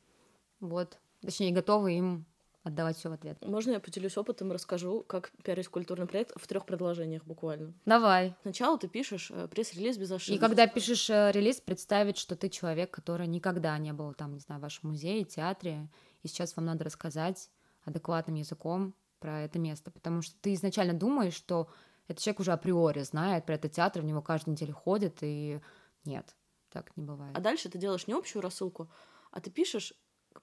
вот. 0.63 0.99
Точнее, 1.21 1.53
готовы 1.53 1.93
им 1.93 2.25
отдавать 2.63 2.97
все 2.97 3.11
в 3.11 3.13
ответ. 3.13 3.45
Можно 3.45 3.73
я 3.73 3.81
поделюсь 3.81 4.17
опытом 4.17 4.51
и 4.51 4.55
расскажу, 4.55 5.05
как 5.07 5.33
пиарить 5.43 5.69
культурный 5.69 6.07
проект 6.07 6.33
в 6.37 6.47
трех 6.47 6.65
предложениях 6.65 7.25
буквально? 7.25 7.75
Давай. 7.85 8.37
Сначала 8.43 8.79
ты 8.79 8.89
пишешь 8.89 9.31
э, 9.33 9.49
пресс-релиз 9.49 9.99
без 9.99 10.13
ошибок. 10.13 10.37
И 10.37 10.41
когда 10.41 10.67
пишешь 10.69 11.11
э, 11.11 11.33
релиз, 11.33 11.61
представить, 11.61 12.17
что 12.17 12.37
ты 12.37 12.49
человек, 12.49 12.91
который 12.93 13.27
никогда 13.27 13.77
не 13.79 13.93
был 13.93 14.15
там, 14.15 14.35
не 14.35 14.41
знаю, 14.41 14.61
в 14.61 14.63
вашем 14.63 14.91
музее, 14.91 15.25
театре, 15.25 15.89
и 16.23 16.29
сейчас 16.29 16.57
вам 16.57 16.67
надо 16.67 16.85
рассказать 16.85 17.51
адекватным 17.85 18.37
языком 18.37 18.95
про 19.19 19.43
это 19.43 19.59
место, 19.59 19.91
потому 19.91 20.23
что 20.23 20.37
ты 20.41 20.55
изначально 20.55 20.95
думаешь, 20.95 21.35
что 21.35 21.69
этот 22.07 22.23
человек 22.23 22.41
уже 22.41 22.53
априори 22.53 23.03
знает 23.03 23.45
про 23.45 23.55
этот 23.55 23.73
театр, 23.73 24.03
в 24.03 24.05
него 24.05 24.23
каждую 24.23 24.55
неделю 24.55 24.75
ходит, 24.75 25.19
и 25.23 25.61
нет, 26.05 26.37
так 26.71 26.97
не 26.97 27.03
бывает. 27.03 27.37
А 27.37 27.41
дальше 27.41 27.69
ты 27.69 27.79
делаешь 27.79 28.07
не 28.07 28.15
общую 28.15 28.43
рассылку, 28.43 28.89
а 29.33 29.41
ты 29.41 29.51
пишешь 29.51 29.95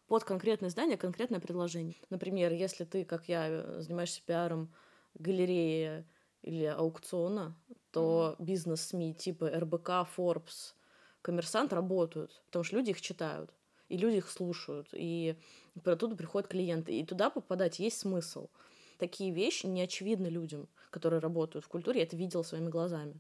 под 0.08 0.24
конкретное 0.24 0.70
здание 0.70 0.98
конкретное 0.98 1.40
предложение. 1.40 1.96
Например, 2.10 2.52
если 2.52 2.86
ты, 2.86 3.06
как 3.06 3.28
я, 3.28 3.48
э, 3.48 3.82
занимаешься 3.82 4.22
пиаром 4.26 4.74
галереи 5.16 6.06
или 6.42 6.66
аукциона, 6.66 7.56
то 7.92 8.36
mm-hmm. 8.38 8.46
бизнес-СМИ 8.46 9.14
типа 9.14 9.50
РБК, 9.50 10.08
Forbes, 10.16 10.74
Коммерсант 11.22 11.74
работают, 11.74 12.42
потому 12.46 12.64
что 12.64 12.78
люди 12.78 12.92
их 12.92 13.02
читают, 13.02 13.52
и 13.90 13.98
люди 13.98 14.18
их 14.18 14.30
слушают, 14.30 14.90
и 14.94 15.36
оттуда 15.84 16.16
приходят 16.16 16.50
клиенты, 16.50 16.98
и 16.98 17.06
туда 17.06 17.30
попадать 17.30 17.80
есть 17.80 18.00
смысл. 18.00 18.50
Такие 18.98 19.32
вещи 19.32 19.66
не 19.66 19.82
очевидны 19.82 20.28
людям, 20.28 20.70
которые 20.92 21.20
работают 21.20 21.66
в 21.66 21.70
культуре, 21.70 22.00
я 22.00 22.06
это 22.06 22.16
видела 22.16 22.44
своими 22.44 22.70
глазами 22.70 23.16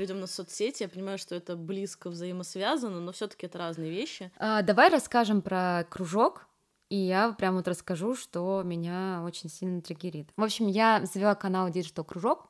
перейдем 0.00 0.20
на 0.20 0.26
соцсети. 0.26 0.84
Я 0.84 0.88
понимаю, 0.88 1.18
что 1.18 1.34
это 1.34 1.56
близко 1.56 2.08
взаимосвязано, 2.08 3.00
но 3.00 3.12
все-таки 3.12 3.44
это 3.44 3.58
разные 3.58 3.90
вещи. 3.90 4.32
А, 4.38 4.62
давай 4.62 4.88
расскажем 4.88 5.42
про 5.42 5.84
кружок. 5.90 6.46
И 6.88 6.96
я 6.96 7.32
прям 7.32 7.56
вот 7.56 7.68
расскажу, 7.68 8.16
что 8.16 8.62
меня 8.64 9.22
очень 9.26 9.50
сильно 9.50 9.82
триггерит. 9.82 10.30
В 10.38 10.42
общем, 10.42 10.68
я 10.68 11.04
завела 11.04 11.34
канал 11.34 11.68
Digital 11.68 12.04
Кружок 12.04 12.48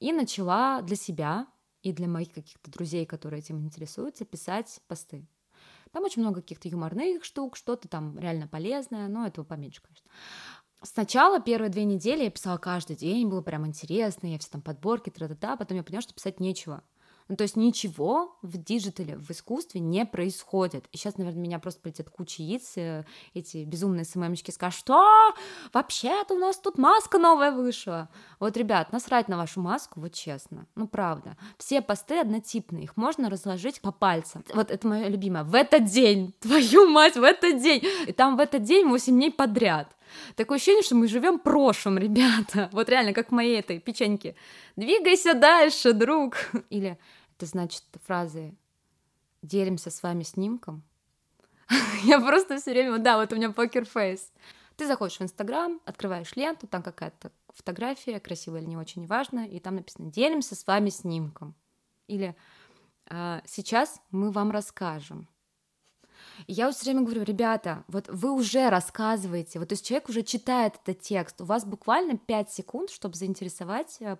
и 0.00 0.12
начала 0.12 0.82
для 0.82 0.96
себя 0.96 1.46
и 1.82 1.92
для 1.92 2.08
моих 2.08 2.32
каких-то 2.32 2.68
друзей, 2.68 3.06
которые 3.06 3.38
этим 3.38 3.60
интересуются, 3.60 4.24
писать 4.24 4.80
посты. 4.88 5.24
Там 5.92 6.02
очень 6.02 6.22
много 6.22 6.42
каких-то 6.42 6.68
юморных 6.68 7.24
штук, 7.24 7.56
что-то 7.56 7.86
там 7.88 8.18
реально 8.18 8.48
полезное, 8.48 9.06
но 9.06 9.24
этого 9.24 9.44
поменьше, 9.44 9.80
конечно. 9.82 10.10
Сначала 10.82 11.40
первые 11.40 11.70
две 11.70 11.84
недели 11.84 12.24
я 12.24 12.30
писала 12.30 12.56
каждый 12.56 12.94
день, 12.94 13.28
было 13.28 13.42
прям 13.42 13.66
интересно, 13.66 14.28
я 14.28 14.38
все 14.38 14.50
там 14.50 14.62
подборки, 14.62 15.10
тра-та-та, 15.10 15.56
потом 15.56 15.76
я 15.76 15.82
поняла, 15.82 16.02
что 16.02 16.14
писать 16.14 16.38
нечего. 16.38 16.82
Ну, 17.28 17.36
то 17.36 17.42
есть 17.42 17.56
ничего 17.56 18.38
в 18.40 18.56
digital 18.56 19.04
е, 19.04 19.18
в 19.18 19.30
искусстве 19.30 19.80
не 19.80 20.06
происходит. 20.06 20.86
И 20.92 20.96
сейчас, 20.96 21.18
наверное, 21.18 21.42
меня 21.42 21.58
просто 21.58 21.82
полетят 21.82 22.08
куча 22.08 22.42
яиц, 22.42 22.72
э, 22.76 23.04
эти 23.34 23.64
безумные 23.64 24.06
СММщики 24.06 24.50
скажут, 24.50 24.80
что 24.80 25.34
вообще-то 25.74 26.34
у 26.34 26.38
нас 26.38 26.56
тут 26.56 26.78
маска 26.78 27.18
новая 27.18 27.52
вышла. 27.52 28.08
Вот, 28.40 28.56
ребят, 28.56 28.92
насрать 28.92 29.28
на 29.28 29.36
вашу 29.36 29.60
маску, 29.60 30.00
вот 30.00 30.14
честно. 30.14 30.66
Ну, 30.74 30.88
правда. 30.88 31.36
Все 31.58 31.82
посты 31.82 32.18
однотипные, 32.18 32.84
их 32.84 32.96
можно 32.96 33.28
разложить 33.28 33.82
по 33.82 33.92
пальцам. 33.92 34.42
Вот 34.54 34.70
это 34.70 34.88
мое 34.88 35.08
любимое. 35.08 35.44
В 35.44 35.54
этот 35.54 35.84
день, 35.84 36.32
твою 36.40 36.88
мать, 36.88 37.16
в 37.16 37.22
этот 37.22 37.60
день. 37.60 37.82
И 38.06 38.12
там 38.12 38.38
в 38.38 38.40
этот 38.40 38.62
день 38.62 38.88
8 38.88 39.12
дней 39.12 39.30
подряд. 39.30 39.94
Такое 40.36 40.56
ощущение, 40.56 40.82
что 40.82 40.94
мы 40.94 41.08
живем 41.08 41.38
прошлым, 41.38 41.98
ребята. 41.98 42.68
Вот 42.72 42.88
реально, 42.88 43.12
как 43.12 43.28
в 43.28 43.32
моей 43.32 43.58
этой 43.58 43.78
печеньке. 43.78 44.34
Двигайся 44.76 45.34
дальше, 45.34 45.92
друг. 45.92 46.36
Или 46.70 46.98
это 47.36 47.46
значит 47.46 47.84
фразы 48.04 48.54
«делимся 49.42 49.90
с 49.90 50.02
вами 50.02 50.22
снимком». 50.22 50.82
Я 52.04 52.20
просто 52.20 52.58
все 52.58 52.70
время, 52.72 52.98
да, 52.98 53.18
вот 53.18 53.32
у 53.32 53.36
меня 53.36 53.50
покер-фейс. 53.50 54.32
Ты 54.76 54.86
заходишь 54.86 55.18
в 55.18 55.22
Инстаграм, 55.22 55.80
открываешь 55.84 56.36
ленту, 56.36 56.66
там 56.66 56.82
какая-то 56.82 57.32
фотография, 57.54 58.20
красивая 58.20 58.60
или 58.60 58.68
не 58.68 58.76
очень, 58.76 59.06
важно, 59.06 59.46
и 59.46 59.58
там 59.58 59.76
написано 59.76 60.10
«делимся 60.10 60.54
с 60.54 60.66
вами 60.66 60.90
снимком». 60.90 61.54
Или 62.06 62.36
«А, 63.06 63.42
«сейчас 63.44 64.00
мы 64.10 64.30
вам 64.30 64.50
расскажем». 64.50 65.28
И 66.46 66.52
я 66.52 66.70
все 66.70 66.84
время 66.84 67.02
говорю, 67.02 67.22
ребята, 67.22 67.84
вот 67.88 68.08
вы 68.08 68.32
уже 68.32 68.68
рассказываете, 68.70 69.58
вот 69.58 69.68
то 69.68 69.72
есть 69.74 69.86
человек 69.86 70.08
уже 70.08 70.22
читает 70.22 70.74
этот 70.82 71.02
текст, 71.02 71.40
у 71.40 71.44
вас 71.44 71.64
буквально 71.64 72.16
5 72.16 72.50
секунд, 72.50 72.90
чтобы 72.90 73.16
заинтересовать 73.16 73.96
э, 74.00 74.16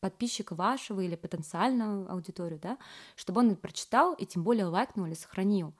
подписчика 0.00 0.54
вашего 0.54 1.00
или 1.00 1.16
потенциальную 1.16 2.10
аудиторию, 2.10 2.58
да, 2.60 2.78
чтобы 3.16 3.40
он 3.40 3.56
прочитал 3.56 4.14
и 4.14 4.26
тем 4.26 4.44
более 4.44 4.66
лайкнул 4.66 5.06
или 5.06 5.14
сохранил. 5.14 5.74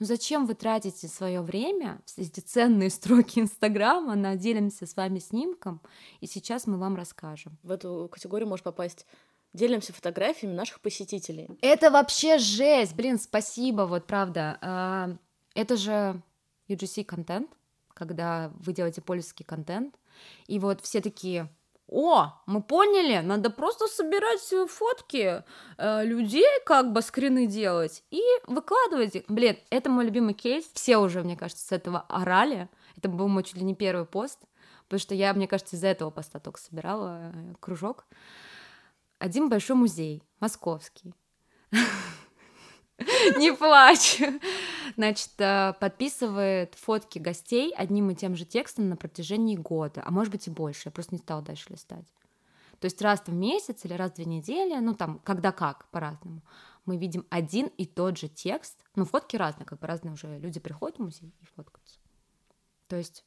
Ну 0.00 0.06
зачем 0.06 0.46
вы 0.46 0.54
тратите 0.54 1.06
свое 1.06 1.40
время, 1.40 2.00
эти 2.16 2.40
ценные 2.40 2.90
строки 2.90 3.38
Инстаграма 3.38 4.16
на 4.16 4.34
делимся 4.36 4.86
с 4.86 4.96
вами 4.96 5.18
снимком, 5.20 5.80
и 6.20 6.26
сейчас 6.26 6.66
мы 6.66 6.78
вам 6.78 6.96
расскажем. 6.96 7.58
В 7.62 7.70
эту 7.70 8.08
категорию 8.10 8.48
может 8.48 8.64
попасть 8.64 9.06
делимся 9.52 9.92
фотографиями 9.92 10.54
наших 10.54 10.80
посетителей. 10.80 11.48
Это 11.62 11.90
вообще 11.90 12.38
жесть, 12.38 12.94
блин, 12.96 13.18
спасибо, 13.18 13.82
вот 13.82 14.06
правда. 14.06 15.18
Это 15.54 15.76
же 15.76 16.20
UGC 16.68 17.04
контент, 17.04 17.50
когда 17.92 18.52
вы 18.58 18.72
делаете 18.72 19.00
пользовательский 19.00 19.44
контент, 19.44 19.94
и 20.46 20.58
вот 20.58 20.80
все 20.80 21.00
такие, 21.00 21.48
о, 21.86 22.32
мы 22.46 22.62
поняли, 22.62 23.24
надо 23.24 23.50
просто 23.50 23.86
собирать 23.86 24.40
фотки 24.70 25.44
э, 25.76 26.04
людей, 26.04 26.46
как 26.64 26.92
бы 26.92 27.02
скрины 27.02 27.46
делать 27.46 28.02
и 28.10 28.22
выкладывать. 28.46 29.24
Блин, 29.28 29.58
это 29.70 29.90
мой 29.90 30.06
любимый 30.06 30.34
кейс. 30.34 30.64
Все 30.72 30.96
уже, 30.96 31.22
мне 31.22 31.36
кажется, 31.36 31.66
с 31.66 31.72
этого 31.72 32.00
орали. 32.08 32.68
Это 32.96 33.08
был 33.08 33.28
мой 33.28 33.44
чуть 33.44 33.56
ли 33.56 33.64
не 33.64 33.74
первый 33.74 34.06
пост, 34.06 34.40
потому 34.84 34.98
что 34.98 35.14
я, 35.14 35.34
мне 35.34 35.46
кажется, 35.46 35.76
из-за 35.76 35.88
этого 35.88 36.10
поста 36.10 36.40
только 36.40 36.58
собирала 36.58 37.32
э, 37.34 37.54
кружок. 37.60 38.06
Один 39.18 39.48
большой 39.48 39.76
музей, 39.76 40.22
московский. 40.40 41.14
Не 43.36 43.52
плачь. 43.52 44.20
Значит, 44.96 45.30
э, 45.38 45.74
подписывает 45.80 46.74
фотки 46.74 47.18
гостей 47.18 47.72
одним 47.74 48.10
и 48.10 48.14
тем 48.14 48.36
же 48.36 48.44
текстом 48.44 48.88
на 48.88 48.96
протяжении 48.96 49.56
года, 49.56 50.02
а 50.04 50.10
может 50.10 50.32
быть 50.32 50.46
и 50.46 50.50
больше. 50.50 50.82
Я 50.86 50.92
просто 50.92 51.14
не 51.14 51.18
стала 51.18 51.42
дальше 51.42 51.66
листать. 51.70 52.06
То 52.80 52.86
есть 52.86 53.00
раз 53.02 53.22
в 53.26 53.32
месяц 53.32 53.84
или 53.84 53.94
раз 53.94 54.12
в 54.12 54.14
две 54.16 54.24
недели, 54.24 54.78
ну 54.78 54.94
там, 54.94 55.18
когда 55.20 55.52
как, 55.52 55.88
по-разному, 55.90 56.42
мы 56.84 56.96
видим 56.96 57.26
один 57.30 57.66
и 57.78 57.86
тот 57.86 58.18
же 58.18 58.28
текст. 58.28 58.78
Ну, 58.94 59.04
фотки 59.04 59.36
разные, 59.36 59.66
как 59.66 59.78
бы 59.78 59.86
разные 59.86 60.12
уже 60.12 60.38
люди 60.38 60.60
приходят 60.60 60.98
в 60.98 61.02
музей 61.02 61.34
и 61.40 61.44
фоткаются. 61.56 61.98
То 62.88 62.96
есть, 62.96 63.24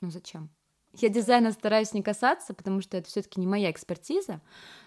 ну 0.00 0.10
зачем? 0.10 0.50
Я 0.94 1.08
дизайна 1.08 1.52
стараюсь 1.52 1.94
не 1.94 2.02
касаться, 2.02 2.52
потому 2.52 2.82
что 2.82 2.98
это 2.98 3.08
все-таки 3.08 3.40
не 3.40 3.46
моя 3.46 3.70
экспертиза, 3.70 4.42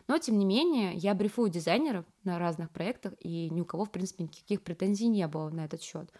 но 0.07 0.19
тем 0.19 0.37
не 0.37 0.45
менее 0.45 0.93
я 0.93 1.15
брифую 1.15 1.49
дизайнеров 1.49 2.05
на 2.23 2.37
разных 2.37 2.69
проектах, 2.69 3.13
и 3.19 3.49
ни 3.49 3.61
у 3.61 3.65
кого, 3.65 3.85
в 3.85 3.91
принципе, 3.91 4.25
никаких 4.25 4.61
претензий 4.61 5.07
не 5.07 5.27
было 5.27 5.49
на 5.49 5.65
этот 5.65 5.81
счет. 5.81 6.11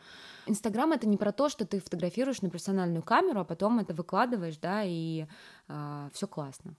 Инстаграм 0.48 0.92
это 0.92 1.08
не 1.08 1.18
про 1.18 1.32
то, 1.32 1.50
что 1.50 1.66
ты 1.66 1.80
фотографируешь 1.80 2.42
на 2.42 2.50
профессиональную 2.50 3.04
камеру, 3.04 3.42
а 3.42 3.46
потом 3.46 3.78
это 3.80 3.94
выкладываешь, 3.94 4.58
да, 4.58 4.84
и 4.84 5.22
э, 5.22 5.26
а, 5.68 6.10
все 6.14 6.28
классно 6.28 6.76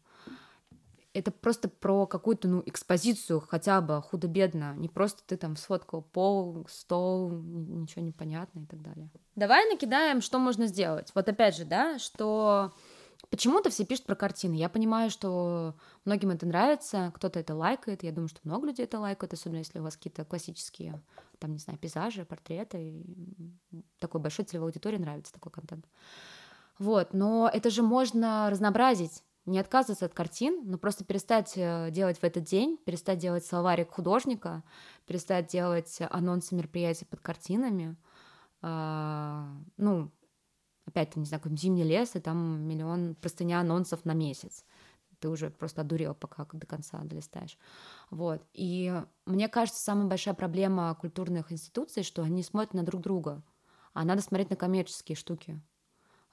это 1.16 1.30
просто 1.30 1.70
про 1.70 2.06
какую-то, 2.06 2.46
ну, 2.46 2.62
экспозицию 2.66 3.40
хотя 3.40 3.80
бы 3.80 4.02
худо-бедно, 4.02 4.74
не 4.76 4.88
просто 4.88 5.22
ты 5.26 5.38
там 5.38 5.56
сфоткал 5.56 6.02
пол, 6.02 6.66
стол, 6.68 7.30
ничего 7.30 8.02
не 8.02 8.12
понятно 8.12 8.60
и 8.60 8.66
так 8.66 8.82
далее. 8.82 9.08
Давай 9.34 9.66
накидаем, 9.70 10.20
что 10.20 10.38
можно 10.38 10.66
сделать. 10.66 11.10
Вот 11.14 11.26
опять 11.26 11.56
же, 11.56 11.64
да, 11.64 11.98
что 11.98 12.74
Почему-то 13.30 13.70
все 13.70 13.84
пишут 13.84 14.06
про 14.06 14.14
картины. 14.14 14.54
Я 14.54 14.68
понимаю, 14.68 15.10
что 15.10 15.74
многим 16.04 16.30
это 16.30 16.46
нравится, 16.46 17.12
кто-то 17.14 17.40
это 17.40 17.54
лайкает. 17.54 18.02
Я 18.02 18.12
думаю, 18.12 18.28
что 18.28 18.40
много 18.44 18.66
людей 18.66 18.84
это 18.84 19.00
лайкают, 19.00 19.32
особенно 19.32 19.58
если 19.58 19.78
у 19.80 19.82
вас 19.82 19.96
какие-то 19.96 20.24
классические, 20.24 21.02
там, 21.38 21.52
не 21.52 21.58
знаю, 21.58 21.78
пейзажи, 21.78 22.24
портреты. 22.24 23.04
Такой 23.98 24.20
большой 24.20 24.44
целевой 24.44 24.68
аудитории 24.68 24.98
нравится 24.98 25.32
такой 25.32 25.52
контент. 25.52 25.86
Вот, 26.78 27.14
но 27.14 27.50
это 27.52 27.70
же 27.70 27.82
можно 27.82 28.48
разнообразить 28.50 29.22
не 29.46 29.60
отказываться 29.60 30.06
от 30.06 30.14
картин, 30.14 30.62
но 30.64 30.76
просто 30.76 31.04
перестать 31.04 31.52
э, 31.56 31.90
делать 31.92 32.18
в 32.18 32.24
этот 32.24 32.42
день, 32.42 32.76
перестать 32.84 33.18
делать 33.18 33.46
словарик 33.46 33.92
художника, 33.92 34.64
перестать 35.06 35.46
делать 35.46 35.98
анонсы 36.10 36.54
мероприятий 36.56 37.04
под 37.04 37.20
картинами. 37.20 37.96
А, 38.60 39.48
ну, 39.76 40.10
опять, 40.86 41.16
не 41.16 41.26
знаю, 41.26 41.42
как 41.42 41.58
зимний 41.58 41.84
лес, 41.84 42.16
и 42.16 42.20
там 42.20 42.62
миллион 42.62 43.14
простыня 43.16 43.60
анонсов 43.60 44.04
на 44.04 44.14
месяц. 44.14 44.64
Ты 45.18 45.28
уже 45.28 45.50
просто 45.50 45.80
одурел, 45.80 46.14
пока 46.14 46.46
до 46.52 46.66
конца 46.66 46.98
долистаешь. 47.02 47.58
Вот. 48.10 48.42
И 48.52 49.02
мне 49.24 49.48
кажется, 49.48 49.82
самая 49.82 50.06
большая 50.06 50.34
проблема 50.34 50.94
культурных 51.00 51.52
институций, 51.52 52.02
что 52.02 52.22
они 52.22 52.42
смотрят 52.42 52.74
на 52.74 52.82
друг 52.82 53.02
друга, 53.02 53.42
а 53.92 54.04
надо 54.04 54.22
смотреть 54.22 54.50
на 54.50 54.56
коммерческие 54.56 55.16
штуки. 55.16 55.60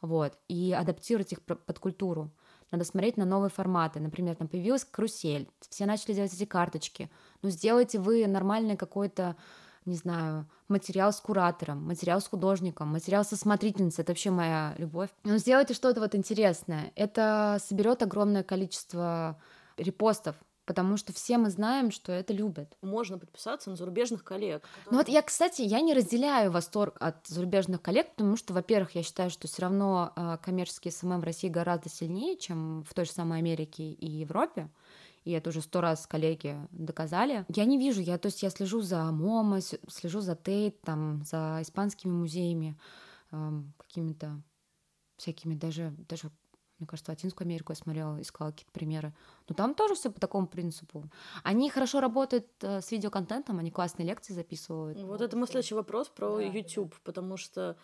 Вот. 0.01 0.37
И 0.49 0.73
адаптировать 0.73 1.31
их 1.31 1.41
под 1.41 1.79
культуру 1.79 2.31
надо 2.71 2.85
смотреть 2.85 3.17
на 3.17 3.25
новые 3.25 3.49
форматы. 3.49 3.99
Например, 3.99 4.35
там 4.35 4.47
появилась 4.47 4.83
карусель, 4.83 5.49
все 5.69 5.85
начали 5.85 6.13
делать 6.13 6.33
эти 6.33 6.45
карточки. 6.45 7.09
Ну, 7.41 7.49
сделайте 7.49 7.99
вы 7.99 8.27
нормальный 8.27 8.75
какой-то 8.75 9.37
не 9.85 9.95
знаю, 9.95 10.49
материал 10.67 11.11
с 11.11 11.19
куратором, 11.19 11.85
материал 11.85 12.21
с 12.21 12.27
художником, 12.27 12.89
материал 12.89 13.23
со 13.23 13.35
смотрительницей, 13.35 14.03
это 14.03 14.11
вообще 14.11 14.31
моя 14.31 14.75
любовь. 14.77 15.09
Ну, 15.23 15.37
сделайте 15.37 15.73
что-то 15.73 16.01
вот 16.01 16.15
интересное. 16.15 16.91
Это 16.95 17.57
соберет 17.63 18.01
огромное 18.01 18.43
количество 18.43 19.39
репостов, 19.77 20.35
потому 20.65 20.97
что 20.97 21.13
все 21.13 21.37
мы 21.37 21.49
знаем, 21.49 21.91
что 21.91 22.11
это 22.11 22.33
любят. 22.33 22.77
Можно 22.81 23.17
подписаться 23.17 23.69
на 23.69 23.75
зарубежных 23.75 24.23
коллег. 24.23 24.61
Которые... 24.61 24.91
Ну 24.91 24.97
вот 24.97 25.09
я, 25.09 25.21
кстати, 25.21 25.61
я 25.61 25.81
не 25.81 25.93
разделяю 25.93 26.51
восторг 26.51 26.95
от 26.99 27.27
зарубежных 27.27 27.81
коллег, 27.81 28.11
потому 28.11 28.37
что, 28.37 28.53
во-первых, 28.53 28.95
я 28.95 29.03
считаю, 29.03 29.29
что 29.29 29.47
все 29.47 29.63
равно 29.63 30.13
э, 30.15 30.37
коммерческий 30.43 30.91
SMM 30.91 31.21
в 31.21 31.23
России 31.23 31.49
гораздо 31.49 31.89
сильнее, 31.89 32.37
чем 32.37 32.83
в 32.83 32.93
той 32.93 33.05
же 33.05 33.11
самой 33.11 33.39
Америке 33.39 33.83
и 33.83 34.09
Европе. 34.09 34.69
И 35.23 35.31
это 35.31 35.49
уже 35.49 35.61
сто 35.61 35.81
раз 35.81 36.05
коллеги 36.05 36.57
доказали. 36.71 37.45
Я 37.49 37.65
не 37.65 37.77
вижу, 37.77 38.01
я, 38.01 38.17
то 38.17 38.27
есть 38.27 38.43
я 38.43 38.49
слежу 38.49 38.81
за 38.81 39.03
MoMA, 39.11 39.61
слежу 39.61 40.19
за 40.19 40.35
Tate, 40.35 40.81
там, 40.81 41.23
за 41.23 41.59
испанскими 41.61 42.11
музеями, 42.11 42.77
э, 43.31 43.51
какими-то 43.77 44.41
всякими 45.17 45.55
даже, 45.55 45.93
даже 46.09 46.29
мне 46.79 46.87
кажется, 46.87 47.11
Латинскую 47.11 47.45
Америку 47.45 47.71
я 47.71 47.75
смотрела, 47.75 48.21
искала 48.21 48.51
какие-то 48.51 48.73
примеры. 48.73 49.13
Но 49.47 49.55
там 49.55 49.73
тоже 49.73 49.95
все 49.95 50.11
по 50.11 50.19
такому 50.19 50.47
принципу. 50.47 51.09
Они 51.43 51.69
хорошо 51.69 52.01
работают 52.01 52.47
э, 52.61 52.81
с 52.81 52.91
видеоконтентом, 52.91 53.59
они 53.59 53.71
классные 53.71 54.05
лекции 54.05 54.33
записывают. 54.33 55.01
Вот 55.01 55.21
это 55.21 55.37
мой 55.37 55.47
следующий 55.47 55.75
вопрос 55.75 56.09
про 56.09 56.37
да, 56.37 56.43
YouTube, 56.43 56.91
да. 56.91 56.99
потому 57.05 57.37
что 57.37 57.77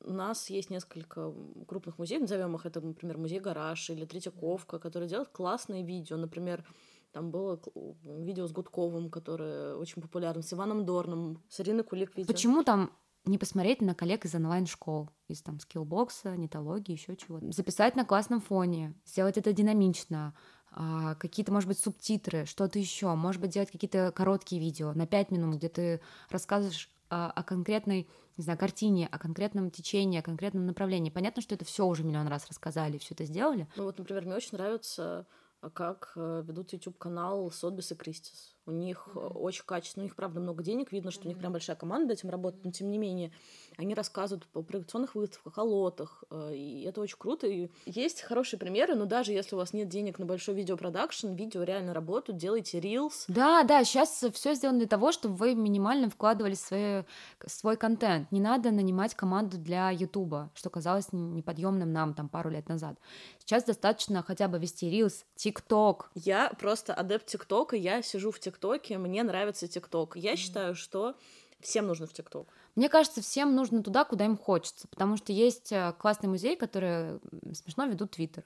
у 0.00 0.12
нас 0.12 0.50
есть 0.50 0.70
несколько 0.70 1.32
крупных 1.66 1.98
музеев, 1.98 2.22
назовем 2.22 2.54
их, 2.56 2.66
это, 2.66 2.80
например, 2.80 3.18
музей 3.18 3.40
Гараж 3.40 3.90
или 3.90 4.04
Третьяковка, 4.04 4.78
которые 4.78 5.08
делают 5.08 5.28
классные 5.30 5.84
видео. 5.84 6.16
Например, 6.16 6.64
там 7.12 7.30
было 7.30 7.60
видео 8.04 8.46
с 8.46 8.52
Гудковым, 8.52 9.10
которое 9.10 9.74
очень 9.76 10.02
популярно, 10.02 10.42
с 10.42 10.52
Иваном 10.52 10.84
Дорном, 10.84 11.42
с 11.48 11.60
Ириной 11.60 11.84
Кулик 11.84 12.16
видео. 12.16 12.32
Почему 12.32 12.62
там 12.62 12.92
не 13.24 13.38
посмотреть 13.38 13.82
на 13.82 13.94
коллег 13.94 14.24
из 14.24 14.34
онлайн-школ, 14.34 15.10
из 15.28 15.42
там 15.42 15.60
скиллбокса, 15.60 16.36
нетологии, 16.36 16.92
еще 16.92 17.16
чего-то. 17.16 17.50
Записать 17.52 17.96
на 17.96 18.04
классном 18.04 18.40
фоне, 18.40 18.94
сделать 19.04 19.36
это 19.36 19.52
динамично, 19.52 20.34
а, 20.70 21.14
какие-то, 21.14 21.52
может 21.52 21.68
быть, 21.68 21.78
субтитры, 21.78 22.44
что-то 22.46 22.78
еще, 22.78 23.14
может 23.14 23.40
быть, 23.40 23.50
делать 23.50 23.70
какие-то 23.70 24.12
короткие 24.12 24.60
видео 24.60 24.92
на 24.92 25.06
5 25.06 25.30
минут, 25.30 25.56
где 25.56 25.68
ты 25.68 26.00
рассказываешь 26.30 26.90
о, 27.10 27.30
о 27.30 27.42
конкретной, 27.42 28.08
не 28.36 28.44
знаю, 28.44 28.58
картине, 28.58 29.08
о 29.10 29.18
конкретном 29.18 29.70
течении, 29.70 30.18
о 30.18 30.22
конкретном 30.22 30.66
направлении. 30.66 31.10
Понятно, 31.10 31.42
что 31.42 31.54
это 31.54 31.64
все 31.64 31.86
уже 31.86 32.04
миллион 32.04 32.28
раз 32.28 32.46
рассказали, 32.48 32.98
все 32.98 33.14
это 33.14 33.24
сделали. 33.24 33.68
Ну 33.76 33.84
вот, 33.84 33.98
например, 33.98 34.24
мне 34.24 34.34
очень 34.34 34.56
нравится, 34.58 35.26
а, 35.60 35.70
как 35.70 36.12
э, 36.16 36.42
ведут 36.46 36.72
YouTube 36.72 36.98
канал 36.98 37.50
Сотбис 37.50 37.92
и 37.92 37.94
Кристис. 37.94 38.54
У 38.68 38.72
них 38.72 39.08
mm-hmm. 39.14 39.38
очень 39.38 39.64
качественно, 39.64 40.04
у 40.04 40.06
них, 40.06 40.14
правда, 40.14 40.40
много 40.40 40.62
денег, 40.62 40.92
видно, 40.92 41.10
что 41.10 41.22
mm-hmm. 41.22 41.26
у 41.26 41.28
них 41.28 41.38
прям 41.38 41.52
большая 41.52 41.76
команда 41.76 42.12
этим 42.12 42.28
работает, 42.28 42.64
но 42.64 42.70
тем 42.70 42.90
не 42.90 42.98
менее 42.98 43.32
они 43.78 43.94
рассказывают 43.94 44.46
по 44.46 44.62
проекционных 44.62 45.14
выставках, 45.14 45.56
о 45.56 45.62
лотах, 45.62 46.24
э, 46.30 46.54
и 46.54 46.82
это 46.82 47.00
очень 47.00 47.16
круто. 47.16 47.46
И 47.46 47.70
есть 47.86 48.22
хорошие 48.22 48.58
примеры, 48.58 48.94
но 48.94 49.04
даже 49.04 49.32
если 49.32 49.54
у 49.54 49.58
вас 49.58 49.72
нет 49.72 49.88
денег 49.88 50.18
на 50.18 50.26
большой 50.26 50.54
видеопродакшн, 50.56 51.32
видео 51.32 51.62
реально 51.62 51.94
работают, 51.94 52.38
делайте 52.38 52.80
рилс. 52.80 53.24
Да, 53.28 53.62
да, 53.62 53.84
сейчас 53.84 54.24
все 54.34 54.54
сделано 54.54 54.80
для 54.80 54.88
того, 54.88 55.12
чтобы 55.12 55.36
вы 55.36 55.54
минимально 55.54 56.10
вкладывали 56.10 56.54
свой, 56.54 57.04
свой 57.46 57.76
контент. 57.76 58.30
Не 58.32 58.40
надо 58.40 58.70
нанимать 58.70 59.14
команду 59.14 59.58
для 59.58 59.90
Ютуба, 59.90 60.50
что 60.54 60.70
казалось 60.70 61.12
неподъемным 61.12 61.92
нам 61.92 62.14
там 62.14 62.28
пару 62.28 62.50
лет 62.50 62.68
назад. 62.68 62.98
Сейчас 63.38 63.64
достаточно 63.64 64.22
хотя 64.22 64.48
бы 64.48 64.58
вести 64.58 64.90
рилс, 64.90 65.24
ТикТок. 65.36 66.10
Я 66.14 66.50
просто 66.58 66.92
адепт 66.94 67.26
ТикТока, 67.26 67.76
я 67.76 68.02
сижу 68.02 68.30
в 68.30 68.40
ТикТоке, 68.58 68.98
мне 68.98 69.22
нравится 69.22 69.68
ТикТок. 69.68 70.16
Я 70.16 70.32
mm-hmm. 70.32 70.36
считаю, 70.36 70.74
что 70.74 71.14
всем 71.60 71.86
нужно 71.86 72.06
в 72.06 72.12
ТикТок. 72.12 72.48
Мне 72.74 72.88
кажется, 72.88 73.22
всем 73.22 73.54
нужно 73.54 73.82
туда, 73.82 74.04
куда 74.04 74.24
им 74.24 74.36
хочется, 74.36 74.88
потому 74.88 75.16
что 75.16 75.32
есть 75.32 75.72
э, 75.72 75.94
классный 75.98 76.28
музей, 76.28 76.56
которые 76.56 77.20
смешно 77.52 77.86
ведут 77.86 78.12
Твиттер. 78.12 78.44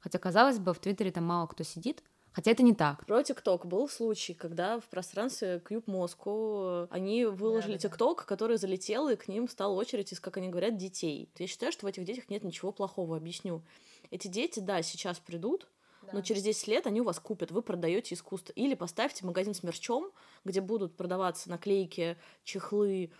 Хотя, 0.00 0.18
казалось 0.18 0.58
бы, 0.58 0.74
в 0.74 0.78
Твиттере 0.78 1.10
там 1.10 1.24
мало 1.24 1.46
кто 1.46 1.64
сидит, 1.64 2.02
Хотя 2.32 2.50
это 2.50 2.64
не 2.64 2.74
так. 2.74 3.06
Про 3.06 3.22
ТикТок 3.22 3.64
был 3.64 3.88
случай, 3.88 4.34
когда 4.34 4.80
в 4.80 4.86
пространстве 4.86 5.62
Кьюб 5.68 5.86
Москву 5.86 6.88
они 6.90 7.26
выложили 7.26 7.78
ТикТок, 7.78 8.18
да, 8.18 8.24
который 8.24 8.56
залетел, 8.56 9.08
и 9.08 9.14
к 9.14 9.28
ним 9.28 9.48
стала 9.48 9.72
очередь 9.74 10.12
из, 10.12 10.18
как 10.18 10.36
они 10.38 10.48
говорят, 10.48 10.76
детей. 10.76 11.30
Я 11.38 11.46
считаю, 11.46 11.70
что 11.70 11.86
в 11.86 11.88
этих 11.88 12.04
детях 12.04 12.28
нет 12.30 12.42
ничего 12.42 12.72
плохого, 12.72 13.16
объясню. 13.16 13.62
Эти 14.10 14.26
дети, 14.26 14.58
да, 14.58 14.82
сейчас 14.82 15.20
придут, 15.20 15.68
да. 16.06 16.12
но 16.12 16.22
через 16.22 16.42
10 16.42 16.68
лет 16.68 16.86
они 16.86 17.00
у 17.00 17.04
вас 17.04 17.20
купят, 17.20 17.50
вы 17.50 17.62
продаете 17.62 18.14
искусство. 18.14 18.52
Или 18.52 18.74
поставьте 18.74 19.24
магазин 19.24 19.54
с 19.54 19.62
мерчом, 19.62 20.10
где 20.44 20.60
будут 20.60 20.96
продаваться 20.96 21.50
наклейки, 21.50 22.16
чехлы, 22.44 23.10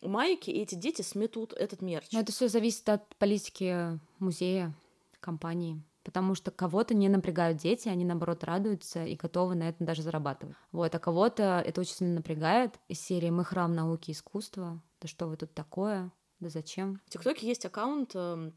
майки, 0.00 0.50
и 0.50 0.60
эти 0.60 0.74
дети 0.74 1.02
сметут 1.02 1.52
этот 1.52 1.82
мерч. 1.82 2.08
Но 2.12 2.20
это 2.20 2.32
все 2.32 2.48
зависит 2.48 2.88
от 2.88 3.14
политики 3.16 3.98
музея, 4.18 4.74
компании. 5.20 5.82
Потому 6.04 6.34
что 6.34 6.50
кого-то 6.50 6.94
не 6.94 7.08
напрягают 7.08 7.58
дети, 7.58 7.88
они 7.88 8.04
наоборот 8.04 8.42
радуются 8.42 9.04
и 9.04 9.14
готовы 9.14 9.54
на 9.54 9.68
этом 9.68 9.86
даже 9.86 10.02
зарабатывать. 10.02 10.56
Вот, 10.72 10.92
а 10.92 10.98
кого-то 10.98 11.62
это 11.64 11.80
очень 11.80 11.94
сильно 11.94 12.14
напрягает 12.14 12.74
из 12.88 13.00
серии 13.00 13.30
«Мы 13.30 13.44
храм 13.44 13.72
науки 13.72 14.10
и 14.10 14.12
искусства». 14.12 14.82
Да 15.00 15.06
что 15.06 15.26
вы 15.26 15.36
тут 15.36 15.54
такое? 15.54 16.10
Да 16.40 16.48
зачем? 16.48 17.00
В 17.06 17.10
ТикТоке 17.10 17.46
есть 17.46 17.64
аккаунт 17.64 18.16
эм, 18.16 18.52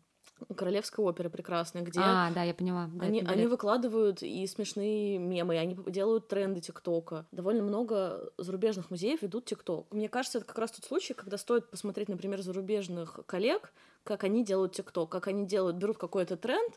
Королевской 0.56 1.04
оперы 1.04 1.30
прекрасной, 1.30 1.82
где 1.82 2.00
А, 2.00 2.32
да, 2.32 2.44
я 2.44 2.54
поняла. 2.54 2.90
Да, 2.94 3.06
они, 3.06 3.22
они 3.22 3.48
выкладывают 3.48 4.22
и 4.22 4.46
смешные 4.48 5.18
мемы, 5.18 5.56
и 5.56 5.58
они 5.58 5.78
делают 5.88 6.28
тренды 6.28 6.62
ТикТока. 6.62 7.26
Довольно 7.32 7.64
много 7.64 8.32
зарубежных 8.38 8.92
музеев 8.92 9.22
ведут 9.22 9.46
ТикТок. 9.46 9.88
Мне 9.92 10.10
кажется, 10.10 10.40
это 10.40 10.48
как 10.48 10.58
раз 10.60 10.72
тот 10.72 10.86
случай, 10.86 11.14
когда 11.14 11.38
стоит 11.38 11.70
посмотреть, 11.70 12.10
например, 12.10 12.42
зарубежных 12.42 13.20
коллег, 13.26 13.74
как 14.04 14.24
они 14.24 14.44
делают 14.44 14.74
ТикТок, 14.74 15.10
как 15.10 15.28
они 15.28 15.46
делают, 15.46 15.78
берут 15.78 15.98
какой-то 15.98 16.38
тренд 16.38 16.74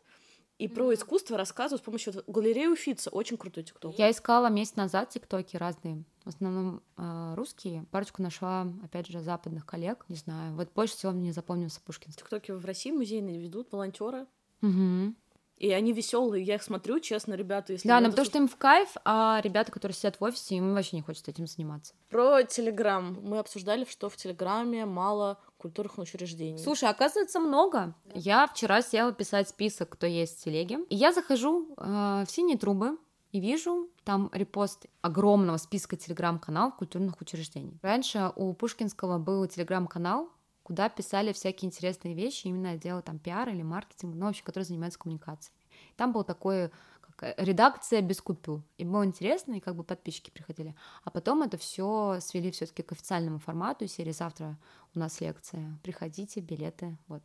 и 0.59 0.67
про 0.67 0.93
искусство 0.93 1.39
рассказывают 1.39 1.83
с 1.83 1.85
помощью 1.85 2.13
вот 2.13 2.25
галереи 2.27 2.67
Уфица. 2.67 3.11
Очень 3.11 3.37
крутой 3.37 3.63
ТикТок. 3.63 3.97
Я 3.97 4.11
искала 4.11 4.49
месяц 4.49 4.75
назад 4.77 5.11
тиктоки 5.11 5.57
разные, 5.57 6.03
в 6.25 6.29
основном 6.29 6.83
э, 6.97 7.35
русские. 7.37 7.85
Парочку 7.91 8.23
нашла, 8.23 8.67
опять 8.83 9.07
же, 9.07 9.21
западных 9.21 9.65
коллег. 9.65 10.05
Не 10.09 10.17
знаю. 10.17 10.55
Вот 10.57 10.69
больше 10.75 10.97
всего 10.97 11.13
мне 11.13 11.33
запомнился 11.33 11.81
Пушкинский. 11.81 12.23
ТикТоки 12.23 12.51
в 12.51 12.65
России 12.65 12.91
музейные 12.91 13.39
ведут 13.39 13.71
волонтеры. 13.73 14.27
Мгм. 14.61 15.17
И 15.59 15.73
они 15.73 15.93
веселые, 15.93 16.45
я 16.45 16.55
их 16.55 16.63
смотрю, 16.63 17.01
честно, 17.01 17.35
ребята, 17.35 17.73
если... 17.73 17.89
Да, 17.89 18.01
но 18.01 18.11
потому 18.11 18.25
что 18.25 18.39
им 18.39 18.49
в 18.49 18.57
кайф, 18.57 18.91
а 19.05 19.41
ребята, 19.43 19.73
которые 19.73 19.95
сидят 19.95 20.21
в 20.21 20.25
офисе, 20.25 20.55
им 20.55 20.73
вообще 20.73 20.97
не 20.97 21.03
хочется 21.03 21.31
этим 21.31 21.47
заниматься. 21.47 21.95
Про 22.11 22.45
Телеграм. 22.45 23.19
Мы 23.23 23.39
обсуждали, 23.39 23.85
что 23.89 24.09
в 24.09 24.17
Телеграме 24.17 24.87
мало 24.87 25.39
культурных 25.59 25.99
учреждений. 25.99 26.59
Слушай, 26.59 26.89
оказывается, 26.89 27.41
много. 27.41 27.95
Я 28.15 28.47
вчера 28.47 28.83
села 28.83 29.13
писать 29.13 29.49
список, 29.49 29.91
кто 29.91 30.07
есть 30.07 30.41
в 30.41 30.45
телеге. 30.45 30.79
И 30.89 30.95
я 30.95 31.13
захожу 31.13 31.75
э, 31.77 32.25
в 32.27 32.31
синие 32.31 32.57
трубы 32.57 32.97
и 33.33 33.41
вижу 33.41 33.89
там 34.05 34.31
репост 34.33 34.87
огромного 35.03 35.57
списка 35.57 35.97
телеграм-каналов 35.97 36.77
культурных 36.77 37.21
учреждений. 37.21 37.79
Раньше 37.83 38.33
у 38.37 38.53
Пушкинского 38.55 39.19
был 39.19 39.47
телеграм-канал, 39.47 40.31
куда 40.69 40.91
писали 40.91 41.33
всякие 41.33 41.67
интересные 41.69 42.13
вещи, 42.13 42.47
именно 42.47 42.73
отдела 42.73 43.01
там 43.01 43.19
пиар 43.19 43.49
или 43.49 43.63
маркетинг, 43.63 44.15
ну, 44.15 44.27
вообще, 44.27 44.45
который 44.45 44.65
занимается 44.65 44.99
коммуникацией. 44.99 45.57
Там 45.97 46.13
был 46.13 46.25
такой 46.25 46.71
как, 47.01 47.23
э, 47.23 47.35
редакция 47.39 48.03
без 48.03 48.21
купюр. 48.21 48.63
И 48.77 48.85
было 48.85 49.07
интересно, 49.07 49.55
и 49.55 49.61
как 49.61 49.77
бы 49.77 49.83
подписчики 49.83 50.29
приходили. 50.29 50.75
А 51.05 51.11
потом 51.11 51.43
это 51.43 51.57
все 51.57 52.19
свели 52.21 52.51
все-таки 52.51 52.83
к 52.83 52.93
официальному 52.93 53.39
формату 53.39 53.89
серии 53.89 54.13
«Завтра 54.13 54.59
у 54.95 54.99
нас 54.99 55.23
лекция. 55.23 55.79
Приходите, 55.83 56.41
билеты, 56.41 56.99
вот». 57.09 57.23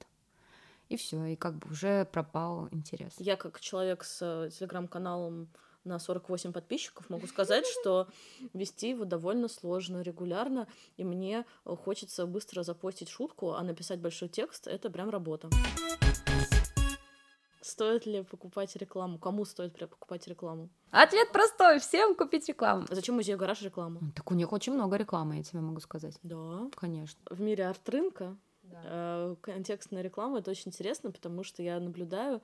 И 0.88 0.96
все, 0.96 1.26
и 1.26 1.36
как 1.36 1.56
бы 1.58 1.70
уже 1.70 2.06
пропал 2.06 2.70
интерес. 2.72 3.14
Я 3.18 3.36
как 3.36 3.60
человек 3.60 4.06
с 4.06 4.22
э, 4.22 4.52
телеграм-каналом 4.52 5.50
на 5.84 6.00
48 6.00 6.52
подписчиков 6.54 7.10
могу 7.10 7.28
сказать, 7.28 7.66
что 7.82 8.08
вести 8.54 8.90
его 8.90 9.06
довольно 9.06 9.48
сложно, 9.48 10.02
регулярно, 10.02 10.68
и 10.98 11.04
мне 11.04 11.46
э, 11.66 11.76
хочется 11.76 12.26
быстро 12.26 12.64
запостить 12.64 13.10
шутку, 13.10 13.54
а 13.54 13.64
написать 13.64 14.00
большой 14.00 14.30
текст— 14.30 14.68
это 14.68 14.90
прям 14.90 15.10
работа. 15.10 15.50
Стоит 17.62 18.06
ли 18.06 18.24
покупать 18.24 18.76
рекламу? 18.76 19.18
Кому 19.18 19.46
стоит 19.46 19.74
прям 19.74 19.90
покупать 19.90 20.28
рекламу? 20.28 20.70
Ответ 20.92 21.32
простой, 21.32 21.80
всем 21.80 22.14
купить 22.14 22.48
рекламу. 22.50 22.86
Зачем 22.90 23.16
музею 23.16 23.38
гараж 23.38 23.62
рекламу? 23.62 24.02
Так 24.16 24.30
у 24.32 24.36
них 24.36 24.52
очень 24.52 24.74
много 24.74 24.98
рекламы, 24.98 25.38
я 25.38 25.44
тебе 25.44 25.62
могу 25.62 25.80
сказать. 25.80 26.20
Да. 26.24 26.70
Конечно. 26.76 27.22
В 27.30 27.40
мире 27.40 27.68
арт-рынка 27.68 28.36
э, 28.64 29.36
контекстная 29.40 30.02
реклама— 30.02 30.40
это 30.40 30.52
очень 30.52 30.70
интересно, 30.72 31.12
потому 31.12 31.44
что 31.44 31.64
я 31.64 31.80
наблюдаю, 31.80 32.42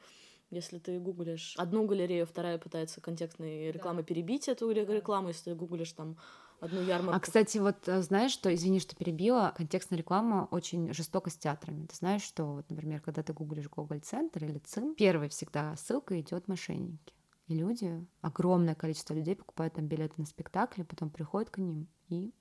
если 0.52 0.80
ты 0.80 1.00
гуглишь 1.00 1.56
одну 1.58 1.86
галерею, 1.86 2.26
вторая 2.26 2.58
пытается 2.58 3.02
контекстной 3.02 3.72
рекламой 3.72 4.04
перебить 4.04 4.48
эту 4.48 4.70
ре- 4.72 4.86
рекламу, 4.86 5.30
если 5.30 5.52
ты 5.52 5.56
гуглишь 5.56 5.92
там 5.94 6.18
одну 6.60 6.82
ярмарку. 6.82 7.16
А, 7.16 7.20
кстати, 7.20 7.58
вот 7.60 7.88
э, 7.88 8.02
знаешь, 8.02 8.32
что, 8.32 8.54
извини, 8.54 8.80
что 8.80 8.96
перебила, 8.96 9.54
контекстная 9.56 10.00
реклама 10.00 10.48
очень 10.52 10.94
жестока 10.94 11.30
с 11.30 11.38
театрами. 11.38 11.86
Ты 11.86 11.96
знаешь, 11.96 12.24
что, 12.24 12.46
вот, 12.56 12.70
например, 12.70 13.02
когда 13.02 13.24
ты 13.24 13.34
гуглишь 13.34 13.70
Гоголь-центр 13.70 14.44
или 14.44 14.60
ЦИМ, 14.60 14.96
первой 14.96 15.30
всегда 15.30 15.76
ссылка 15.76 16.20
идет 16.20 16.48
мошенники. 16.48 17.14
И 17.48 17.56
люди, 17.56 18.06
огромное 18.22 18.76
количество 18.76 19.14
людей 19.14 19.36
покупают 19.36 19.76
там 19.76 19.88
билеты 19.88 20.16
на 20.18 20.26
спектакли, 20.26 20.84
потом 20.84 21.10
приходят 21.10 21.50
к 21.50 21.58
ним 21.58 21.88
и, 22.10 22.32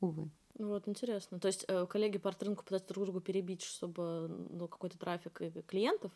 увы. 0.00 0.30
Ну 0.62 0.68
Вот, 0.68 0.86
интересно. 0.86 1.40
То 1.40 1.48
есть 1.48 1.64
э, 1.66 1.86
коллеги 1.86 2.18
по 2.18 2.28
арт-рынку 2.28 2.62
пытаются 2.62 2.88
друг 2.90 3.06
друга 3.06 3.20
перебить, 3.20 3.62
чтобы 3.62 4.28
ну, 4.48 4.68
какой-то 4.68 4.96
трафик 4.96 5.42
и 5.42 5.50
клиентов, 5.62 6.12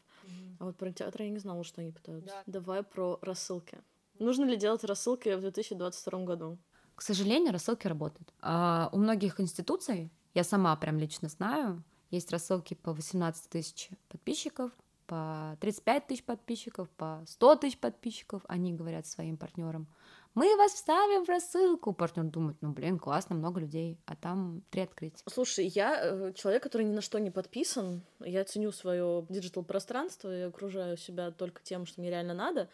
а 0.61 0.67
вот 0.67 0.77
про 0.77 0.93
театр 0.93 1.23
я 1.23 1.31
не 1.31 1.39
знала, 1.41 1.65
что 1.65 1.81
они 1.81 1.91
пытаются. 1.91 2.33
Давай 2.47 2.85
про 2.85 3.19
рассылки. 3.23 3.77
Нужно 4.21 4.45
ли 4.45 4.57
делать 4.57 4.85
рассылки 4.85 5.35
в 5.35 5.41
2022 5.41 6.21
году? 6.21 6.59
К 6.95 7.03
сожалению, 7.03 7.53
рассылки 7.53 7.89
работают. 7.89 8.33
А 8.41 8.89
у 8.93 8.99
многих 8.99 9.41
институций, 9.41 10.13
я 10.33 10.45
сама 10.45 10.77
прям 10.77 10.97
лично 11.01 11.29
знаю, 11.29 11.83
есть 12.13 12.31
рассылки 12.31 12.75
по 12.75 12.93
18 12.93 13.51
тысяч 13.51 13.91
подписчиков, 14.09 14.71
по 15.09 15.57
35 15.61 16.07
тысяч 16.07 16.25
подписчиков, 16.25 16.89
по 16.91 17.25
100 17.27 17.57
тысяч 17.57 17.79
подписчиков. 17.79 18.43
Они 18.47 18.73
говорят 18.73 19.09
своим 19.09 19.39
партнерам, 19.39 19.89
мы 20.37 20.55
вас 20.57 20.75
вставим 20.75 21.25
в 21.25 21.29
рассылку. 21.29 21.95
Партнер 21.95 22.25
думает, 22.25 22.59
ну 22.61 22.71
блин, 22.71 22.99
классно, 22.99 23.35
много 23.35 23.59
людей, 23.59 23.99
а 24.05 24.15
там 24.15 24.63
три 24.71 24.83
открытия. 24.83 25.23
Слушай, 25.27 25.67
я 25.67 25.99
э, 25.99 26.33
человек, 26.35 26.63
который 26.63 26.83
ни 26.83 26.93
на 26.93 27.01
что 27.01 27.19
не 27.19 27.31
подписан. 27.31 28.03
Я 28.21 28.45
ценю 28.45 28.71
свое 28.71 29.25
digital 29.31 29.65
пространство 29.65 30.37
и 30.37 30.43
окружаю 30.43 30.99
себя 30.99 31.31
только 31.31 31.63
тем, 31.63 31.87
что 31.87 32.03
мне 32.03 32.11
реально 32.11 32.35
надо. 32.35 32.69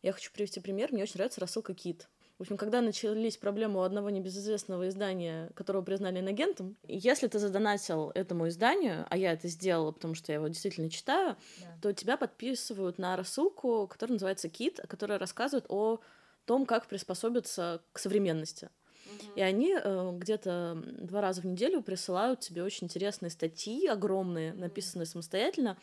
Я 0.00 0.12
хочу 0.12 0.32
привести 0.32 0.58
пример. 0.58 0.90
Мне 0.90 1.02
очень 1.02 1.16
нравится 1.16 1.42
рассылка 1.42 1.74
Kit. 1.74 2.08
В 2.38 2.42
общем, 2.42 2.56
когда 2.56 2.80
начались 2.80 3.36
проблемы 3.36 3.80
у 3.80 3.82
одного 3.82 4.08
небезызвестного 4.08 4.88
издания, 4.88 5.50
которого 5.54 5.82
признали 5.82 6.20
инагентом, 6.20 6.76
если 6.88 7.28
ты 7.28 7.38
задонатил 7.38 8.10
этому 8.14 8.48
изданию, 8.48 9.06
а 9.10 9.18
я 9.18 9.34
это 9.34 9.48
сделала, 9.48 9.92
потому 9.92 10.14
что 10.14 10.32
я 10.32 10.36
его 10.36 10.48
действительно 10.48 10.88
читаю, 10.88 11.36
то 11.82 11.92
тебя 11.92 12.16
подписывают 12.16 12.96
на 12.96 13.16
рассылку, 13.16 13.86
которая 13.86 14.14
называется 14.14 14.48
Кит, 14.48 14.80
которая 14.88 15.18
рассказывает 15.18 15.66
о 15.68 16.00
том, 16.46 16.66
как 16.66 16.86
приспособиться 16.86 17.82
к 17.92 17.98
современности. 17.98 18.70
И 19.36 19.40
они 19.40 19.74
э, 19.74 20.10
где-то 20.14 20.82
два 20.98 21.20
раза 21.20 21.42
в 21.42 21.44
неделю 21.44 21.82
присылают 21.82 22.40
тебе 22.40 22.62
очень 22.62 22.86
интересные 22.86 23.30
статьи, 23.30 23.86
огромные, 23.86 24.52
написанные 24.54 25.06
самостоятельно. 25.06 25.76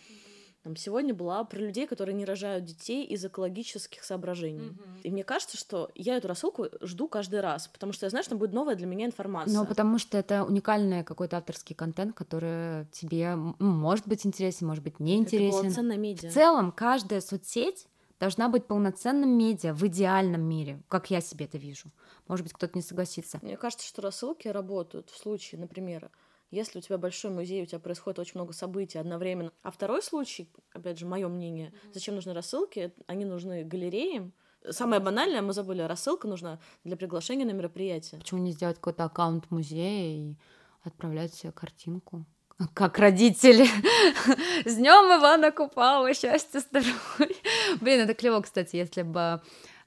Там 0.64 0.76
сегодня 0.76 1.14
была 1.14 1.42
про 1.46 1.58
людей, 1.58 1.88
которые 1.88 2.14
не 2.16 2.26
рожают 2.26 2.66
детей 2.66 3.06
из 3.06 3.24
экологических 3.24 4.04
соображений. 4.04 4.78
И 5.04 5.10
мне 5.10 5.24
кажется, 5.24 5.58
что 5.58 5.90
я 5.96 6.18
эту 6.18 6.28
рассылку 6.28 6.68
жду 6.82 7.08
каждый 7.08 7.40
раз, 7.40 7.70
потому 7.70 7.94
что 7.94 8.06
я 8.06 8.10
знаю, 8.10 8.24
что 8.24 8.32
там 8.32 8.40
будет 8.40 8.52
новая 8.52 8.76
для 8.76 8.86
меня 8.86 9.06
информация. 9.06 9.58
Ну, 9.58 9.66
потому 9.66 9.98
что 9.98 10.18
это 10.18 10.44
уникальный 10.44 11.06
какой-то 11.06 11.38
авторский 11.38 11.76
контент, 11.76 12.14
который 12.14 12.88
тебе 12.92 13.36
может 13.36 14.06
быть 14.06 14.26
интересен, 14.26 14.68
может 14.68 14.84
быть 14.84 15.00
не 15.00 15.14
Это 15.14 15.22
интересен. 15.22 15.60
полноценная 15.60 15.98
медиа. 15.98 16.30
В 16.30 16.34
целом, 16.34 16.74
каждая 16.74 17.22
соцсеть 17.22 17.88
должна 18.20 18.50
быть 18.50 18.68
полноценным 18.68 19.38
медиа 19.38 19.74
в 19.74 19.86
идеальном 19.88 20.42
мире, 20.42 20.82
как 20.88 21.10
я 21.10 21.22
себе 21.22 21.46
это 21.46 21.58
вижу. 21.58 21.92
Может 22.28 22.46
быть, 22.46 22.54
кто-то 22.54 22.74
не 22.76 22.82
согласится. 22.82 23.40
Мне 23.42 23.58
кажется, 23.58 23.88
что 23.88 24.02
рассылки 24.02 24.48
работают 24.48 25.10
в 25.10 25.18
случае, 25.18 25.62
например, 25.62 26.12
если 26.52 26.80
у 26.80 26.82
тебя 26.82 26.98
большой 26.98 27.32
музей, 27.32 27.62
у 27.62 27.66
тебя 27.66 27.80
происходит 27.80 28.20
очень 28.20 28.34
много 28.36 28.54
событий 28.54 28.98
одновременно. 28.98 29.52
А 29.62 29.72
второй 29.72 30.02
случай, 30.02 30.52
опять 30.74 30.98
же, 30.98 31.06
мое 31.06 31.28
мнение, 31.28 31.74
зачем 31.94 32.16
нужны 32.16 32.34
рассылки? 32.34 32.94
Они 33.06 33.24
нужны 33.24 33.64
галереям. 33.64 34.34
Самое 34.70 35.00
банальное, 35.00 35.42
мы 35.42 35.54
забыли, 35.54 35.82
рассылка 35.84 36.28
нужна 36.28 36.60
для 36.84 36.98
приглашения 36.98 37.46
на 37.46 37.52
мероприятие. 37.52 38.20
Почему 38.20 38.42
не 38.42 38.52
сделать 38.52 38.78
какой-то 38.78 39.06
аккаунт 39.06 39.50
музея 39.52 40.32
и 40.32 40.38
отправлять 40.82 41.34
себе 41.34 41.52
картинку? 41.52 42.26
Как 42.74 43.00
родители. 43.00 43.66
С 44.66 44.76
днем 44.76 45.18
Ивана 45.18 45.52
Купала, 45.52 46.14
счастья, 46.14 46.60
здоровья. 46.60 47.36
Блин, 47.80 48.02
это 48.02 48.14
клево, 48.14 48.42
кстати, 48.42 48.76
если 48.76 49.04
бы 49.04 49.42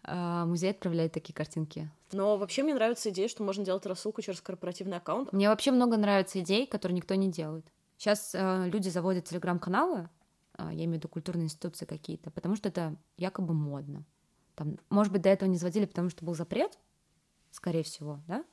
э, 0.04 0.44
музей 0.46 0.70
отправляет 0.70 1.12
такие 1.12 1.34
картинки. 1.34 1.90
Но 2.12 2.38
вообще 2.38 2.62
мне 2.62 2.74
нравится 2.74 3.10
идея, 3.10 3.28
что 3.28 3.42
можно 3.42 3.62
делать 3.62 3.84
рассылку 3.84 4.22
через 4.22 4.40
корпоративный 4.40 4.96
аккаунт. 4.96 5.34
Мне 5.34 5.50
вообще 5.50 5.70
много 5.70 5.98
нравится 5.98 6.40
идей, 6.40 6.66
которые 6.66 6.96
никто 6.96 7.14
не 7.14 7.30
делает. 7.30 7.66
Сейчас 7.98 8.34
э, 8.34 8.68
люди 8.68 8.88
заводят 8.88 9.26
телеграм-каналы, 9.26 10.08
э, 10.56 10.62
я 10.62 10.72
имею 10.72 10.92
в 10.92 10.94
виду 10.94 11.08
культурные 11.08 11.44
институции 11.44 11.84
какие-то, 11.84 12.30
потому 12.30 12.56
что 12.56 12.70
это 12.70 12.96
якобы 13.18 13.52
модно. 13.52 14.02
Там, 14.54 14.78
может 14.88 15.12
быть, 15.12 15.20
до 15.20 15.28
этого 15.28 15.46
не 15.46 15.58
заводили, 15.58 15.84
потому 15.84 16.08
что 16.08 16.24
был 16.24 16.34
запрет, 16.34 16.78
скорее 17.50 17.82
всего, 17.82 18.20
да? 18.26 18.44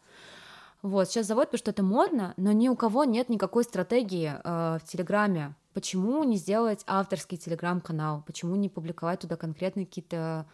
Вот, 0.82 1.10
сейчас 1.10 1.28
заводят, 1.28 1.52
потому 1.52 1.60
что 1.60 1.72
это 1.72 1.84
модно, 1.84 2.34
но 2.38 2.52
ни 2.52 2.70
у 2.70 2.76
кого 2.76 3.04
нет 3.04 3.30
никакой 3.30 3.64
стратегии 3.64 4.32
э, 4.32 4.80
в 4.80 4.84
Телеграме. 4.86 5.56
Почему 5.74 6.24
не 6.24 6.38
сделать 6.38 6.84
авторский 6.88 7.38
Телеграм-канал? 7.38 8.24
Почему 8.26 8.56
не 8.56 8.70
публиковать 8.70 9.20
туда 9.20 9.36
конкретные 9.36 9.86
какие-то 9.86 10.48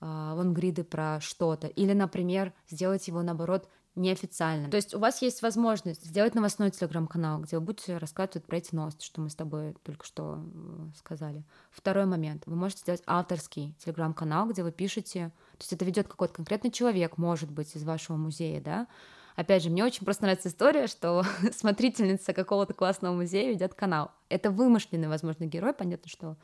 э, 0.00 0.04
лонгриды 0.04 0.82
про 0.82 1.20
что-то? 1.20 1.68
Или, 1.68 1.92
например, 1.92 2.52
сделать 2.68 3.06
его, 3.06 3.22
наоборот, 3.22 3.68
неофициальным. 3.98 4.70
То 4.70 4.76
есть 4.76 4.94
у 4.94 4.98
вас 4.98 5.22
есть 5.22 5.42
возможность 5.42 6.04
сделать 6.04 6.34
новостной 6.34 6.70
телеграм-канал, 6.70 7.40
где 7.40 7.58
вы 7.58 7.64
будете 7.64 7.98
рассказывать 7.98 8.44
про 8.44 8.56
эти 8.56 8.74
новости, 8.74 9.04
что 9.04 9.20
мы 9.20 9.30
с 9.30 9.34
тобой 9.34 9.76
только 9.82 10.04
что 10.04 10.38
э, 10.38 10.90
сказали. 10.96 11.44
Второй 11.70 12.06
момент. 12.06 12.44
Вы 12.46 12.56
можете 12.56 12.82
сделать 12.82 13.02
авторский 13.06 13.74
телеграм-канал, 13.84 14.48
где 14.48 14.62
вы 14.62 14.72
пишете, 14.72 15.32
то 15.52 15.62
есть 15.62 15.72
это 15.72 15.84
ведет 15.84 16.08
какой-то 16.08 16.34
конкретный 16.34 16.70
человек, 16.70 17.18
может 17.18 17.50
быть, 17.50 17.74
из 17.74 17.84
вашего 17.84 18.16
музея, 18.16 18.60
да, 18.60 18.86
Опять 19.38 19.62
же, 19.62 19.70
мне 19.70 19.84
очень 19.84 20.04
просто 20.04 20.24
нравится 20.24 20.48
история, 20.48 20.88
что 20.88 21.22
смотрительница 21.52 22.32
какого-то 22.32 22.74
классного 22.74 23.14
музея 23.14 23.52
ведет 23.52 23.72
канал. 23.72 24.10
Это 24.28 24.50
вымышленный, 24.50 25.06
возможно, 25.06 25.44
герой, 25.44 25.72
понятно, 25.72 26.10
что 26.10 26.36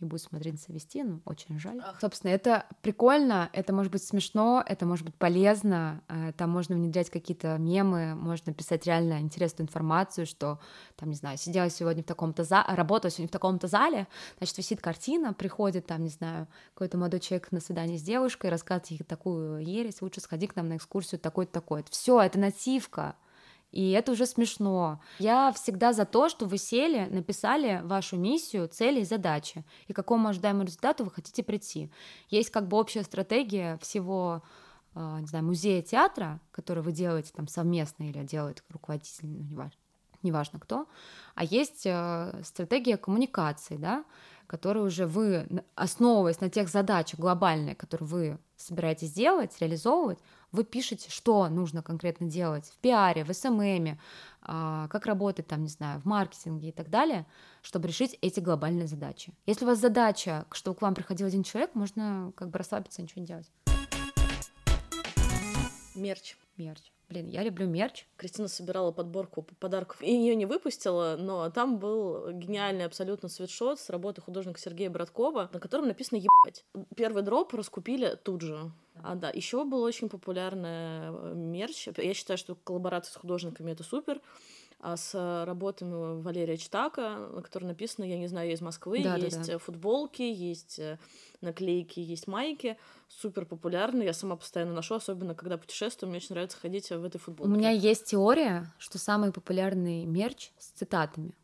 не 0.00 0.06
будет 0.06 0.22
смотреться 0.22 0.72
вести, 0.72 1.02
ну, 1.02 1.20
очень 1.24 1.58
жаль. 1.58 1.80
Ах. 1.82 1.98
Собственно, 2.00 2.30
это 2.30 2.66
прикольно, 2.82 3.50
это 3.52 3.72
может 3.72 3.90
быть 3.90 4.02
смешно, 4.02 4.62
это 4.64 4.86
может 4.86 5.04
быть 5.04 5.14
полезно, 5.14 6.02
э, 6.08 6.32
там 6.36 6.50
можно 6.50 6.76
внедрять 6.76 7.10
какие-то 7.10 7.56
мемы, 7.58 8.14
можно 8.14 8.52
писать 8.52 8.86
реально 8.86 9.20
интересную 9.20 9.66
информацию, 9.66 10.26
что, 10.26 10.60
там, 10.96 11.10
не 11.10 11.16
знаю, 11.16 11.36
сидела 11.38 11.68
сегодня 11.70 12.02
в 12.02 12.06
таком-то 12.06 12.44
зале, 12.44 12.74
работала 12.74 13.10
сегодня 13.10 13.28
в 13.28 13.32
таком-то 13.32 13.66
зале, 13.66 14.06
значит, 14.38 14.58
висит 14.58 14.80
картина, 14.80 15.32
приходит, 15.32 15.86
там, 15.86 16.04
не 16.04 16.10
знаю, 16.10 16.46
какой-то 16.74 16.96
молодой 16.96 17.20
человек 17.20 17.50
на 17.50 17.60
свидание 17.60 17.98
с 17.98 18.02
девушкой, 18.02 18.50
рассказывает 18.50 18.90
ей 18.90 18.98
такую 18.98 19.58
ересь, 19.64 20.00
лучше 20.02 20.20
сходи 20.20 20.46
к 20.46 20.56
нам 20.56 20.68
на 20.68 20.76
экскурсию 20.76 21.20
такой-то, 21.20 21.52
такой-то. 21.52 21.90
Все, 21.90 22.20
это 22.20 22.38
нативка. 22.38 23.16
И 23.70 23.90
это 23.90 24.12
уже 24.12 24.24
смешно. 24.24 25.00
Я 25.18 25.52
всегда 25.52 25.92
за 25.92 26.06
то, 26.06 26.28
что 26.28 26.46
вы 26.46 26.56
сели, 26.56 27.06
написали 27.10 27.82
вашу 27.84 28.16
миссию, 28.16 28.66
цели 28.68 29.00
и 29.00 29.04
задачи, 29.04 29.64
и 29.86 29.92
к 29.92 29.96
какому 29.96 30.28
ожидаемому 30.28 30.64
результату 30.64 31.04
вы 31.04 31.10
хотите 31.10 31.42
прийти. 31.42 31.90
Есть 32.30 32.50
как 32.50 32.66
бы 32.66 32.78
общая 32.78 33.02
стратегия 33.02 33.78
всего 33.82 34.42
а, 34.94 35.20
не 35.20 35.26
знаю, 35.26 35.44
музея 35.44 35.80
театра, 35.80 36.40
который 36.50 36.82
вы 36.82 36.92
делаете 36.92 37.30
там 37.32 37.46
совместно 37.46 38.04
или 38.04 38.24
делает 38.24 38.64
руководитель, 38.68 39.28
ну, 39.28 39.44
неважно, 39.44 39.78
неважно 40.22 40.58
кто, 40.58 40.88
а 41.36 41.44
есть 41.44 41.82
э, 41.84 42.42
стратегия 42.42 42.96
коммуникации, 42.96 43.76
да, 43.76 44.04
которую 44.48 44.86
уже 44.86 45.06
вы, 45.06 45.46
основываясь 45.76 46.40
на 46.40 46.48
тех 46.48 46.68
задачах 46.68 47.20
глобальных, 47.20 47.76
которые 47.76 48.08
вы 48.08 48.38
собираетесь 48.56 49.12
делать, 49.12 49.54
реализовывать, 49.60 50.18
вы 50.50 50.64
пишете, 50.64 51.10
что 51.10 51.48
нужно 51.48 51.82
конкретно 51.82 52.26
делать 52.26 52.66
в 52.66 52.78
пиаре, 52.78 53.22
в 53.22 53.32
СММе, 53.32 54.00
а, 54.42 54.88
как 54.88 55.06
работать 55.06 55.46
там, 55.46 55.62
не 55.62 55.68
знаю, 55.68 56.00
в 56.00 56.06
маркетинге 56.06 56.70
и 56.70 56.72
так 56.72 56.88
далее, 56.88 57.26
чтобы 57.60 57.86
решить 57.88 58.18
эти 58.22 58.40
глобальные 58.40 58.86
задачи. 58.86 59.32
Если 59.46 59.64
у 59.64 59.68
вас 59.68 59.78
задача, 59.78 60.46
чтобы 60.50 60.78
к 60.78 60.82
вам 60.82 60.94
приходил 60.94 61.26
один 61.26 61.42
человек, 61.42 61.74
можно 61.74 62.32
как 62.34 62.48
бы 62.48 62.58
расслабиться 62.58 63.02
и 63.02 63.04
ничего 63.04 63.20
не 63.20 63.26
делать. 63.26 63.52
Мерч. 65.94 66.36
Мерч. 66.56 66.90
Блин, 67.08 67.28
я 67.28 67.42
люблю 67.42 67.66
мерч. 67.66 68.06
Кристина 68.16 68.48
собирала 68.48 68.92
подборку 68.92 69.42
подарков 69.60 70.02
и 70.02 70.12
ее 70.12 70.36
не 70.36 70.44
выпустила, 70.44 71.16
но 71.18 71.48
там 71.50 71.78
был 71.78 72.30
гениальный 72.32 72.84
абсолютно 72.84 73.30
свитшот 73.30 73.80
с 73.80 73.88
работы 73.88 74.20
художника 74.20 74.60
Сергея 74.60 74.90
Браткова, 74.90 75.48
на 75.50 75.58
котором 75.58 75.88
написано 75.88 76.18
«ебать». 76.18 76.66
Первый 76.96 77.22
дроп 77.22 77.54
раскупили 77.54 78.18
тут 78.22 78.42
же. 78.42 78.72
А, 79.02 79.14
да, 79.14 79.30
еще 79.30 79.64
был 79.64 79.82
очень 79.82 80.10
популярный 80.10 81.08
э, 81.08 81.32
мерч. 81.34 81.88
Я 81.96 82.12
считаю, 82.12 82.36
что 82.36 82.54
коллаборация 82.54 83.12
с 83.12 83.16
художниками 83.16 83.72
это 83.72 83.84
супер. 83.84 84.20
А 84.80 84.96
с 84.96 85.44
работами 85.44 86.20
Валерия 86.22 86.56
Читака, 86.56 87.28
на 87.34 87.42
которой 87.42 87.64
написано, 87.64 88.04
я 88.04 88.16
не 88.16 88.28
знаю, 88.28 88.48
я 88.48 88.54
из 88.54 88.60
Москвы, 88.60 89.02
да, 89.02 89.16
есть 89.16 89.46
да, 89.46 89.54
да. 89.54 89.58
футболки, 89.58 90.22
есть 90.22 90.78
э, 90.78 90.98
наклейки, 91.40 91.98
есть 91.98 92.28
майки, 92.28 92.78
супер 93.08 93.44
популярны, 93.44 94.04
я 94.04 94.12
сама 94.12 94.36
постоянно 94.36 94.72
ношу, 94.72 94.94
особенно 94.94 95.34
когда 95.34 95.58
путешествую, 95.58 96.10
мне 96.10 96.18
очень 96.18 96.34
нравится 96.34 96.58
ходить 96.58 96.90
в 96.90 97.04
этой 97.04 97.18
футболке. 97.18 97.52
У 97.52 97.56
меня 97.56 97.70
есть 97.70 98.04
теория, 98.06 98.72
что 98.78 98.98
самый 98.98 99.32
популярный 99.32 100.04
мерч 100.04 100.52
с 100.58 100.66
цитатами 100.66 101.34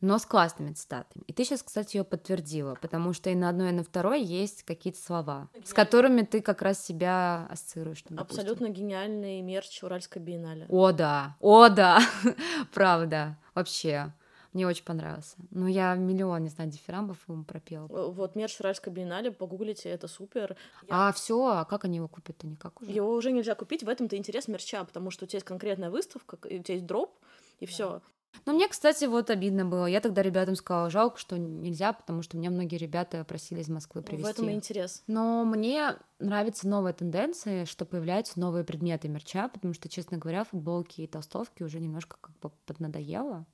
но 0.00 0.18
с 0.18 0.26
классными 0.26 0.72
цитатами. 0.72 1.24
И 1.26 1.32
ты 1.32 1.44
сейчас, 1.44 1.62
кстати, 1.62 1.96
ее 1.96 2.04
подтвердила, 2.04 2.76
потому 2.80 3.12
что 3.12 3.30
и 3.30 3.34
на 3.34 3.48
одной, 3.48 3.70
и 3.70 3.72
на 3.72 3.82
второй 3.82 4.22
есть 4.22 4.62
какие-то 4.62 5.00
слова, 5.00 5.48
Гениально. 5.52 5.68
с 5.68 5.74
которыми 5.74 6.22
ты 6.22 6.40
как 6.40 6.62
раз 6.62 6.84
себя 6.84 7.46
ассоциируешь. 7.50 8.02
Там, 8.02 8.18
Абсолютно 8.18 8.68
гениальный 8.68 9.40
мерч 9.40 9.82
Уральской 9.82 10.22
биеннале. 10.22 10.66
О, 10.68 10.92
да, 10.92 11.36
о, 11.40 11.68
да, 11.68 12.00
правда, 12.72 13.36
вообще. 13.54 14.12
Мне 14.54 14.66
очень 14.66 14.84
понравился. 14.84 15.36
Ну, 15.50 15.66
я 15.66 15.94
миллион, 15.94 16.42
не 16.42 16.48
знаю, 16.48 16.70
дифирамбов 16.70 17.18
ему 17.28 17.44
пропела. 17.44 17.86
Вот 17.86 18.34
мерч 18.34 18.58
Уральской 18.60 18.90
биеннале, 18.90 19.30
погуглите, 19.30 19.90
это 19.90 20.08
супер. 20.08 20.56
Я... 20.82 21.08
А 21.08 21.12
все, 21.12 21.46
а 21.46 21.64
как 21.66 21.84
они 21.84 21.96
его 21.96 22.08
купят-то? 22.08 22.46
Никак 22.46 22.80
уже? 22.80 22.90
Его 22.90 23.12
уже 23.12 23.30
нельзя 23.30 23.54
купить, 23.54 23.82
в 23.82 23.88
этом-то 23.88 24.16
интерес 24.16 24.48
мерча, 24.48 24.82
потому 24.84 25.10
что 25.10 25.26
у 25.26 25.28
тебя 25.28 25.36
есть 25.36 25.46
конкретная 25.46 25.90
выставка, 25.90 26.38
у 26.42 26.48
тебя 26.48 26.74
есть 26.74 26.86
дроп, 26.86 27.14
и 27.60 27.66
да. 27.66 27.70
все. 27.70 28.02
Но 28.44 28.52
мне, 28.52 28.68
кстати, 28.68 29.04
вот 29.04 29.30
обидно 29.30 29.64
было. 29.64 29.86
Я 29.86 30.00
тогда 30.00 30.22
ребятам 30.22 30.54
сказала, 30.54 30.90
жалко, 30.90 31.18
что 31.18 31.38
нельзя, 31.38 31.92
потому 31.92 32.22
что 32.22 32.36
меня 32.36 32.50
многие 32.50 32.76
ребята 32.76 33.24
просили 33.24 33.60
из 33.60 33.68
Москвы 33.68 34.02
привезти. 34.02 34.24
В 34.24 34.30
этом 34.30 34.48
и 34.48 34.52
интерес. 34.52 35.02
Но 35.06 35.44
мне 35.44 35.96
нравятся 36.18 36.68
новые 36.68 36.94
тенденции, 36.94 37.64
что 37.64 37.84
появляются 37.84 38.40
новые 38.40 38.64
предметы 38.64 39.08
мерча, 39.08 39.48
потому 39.48 39.74
что, 39.74 39.88
честно 39.88 40.18
говоря, 40.18 40.44
футболки 40.44 41.02
и 41.02 41.06
толстовки 41.06 41.62
уже 41.62 41.80
немножко 41.80 42.16
как 42.20 42.38
бы 42.38 42.50
поднадоело. 42.66 43.46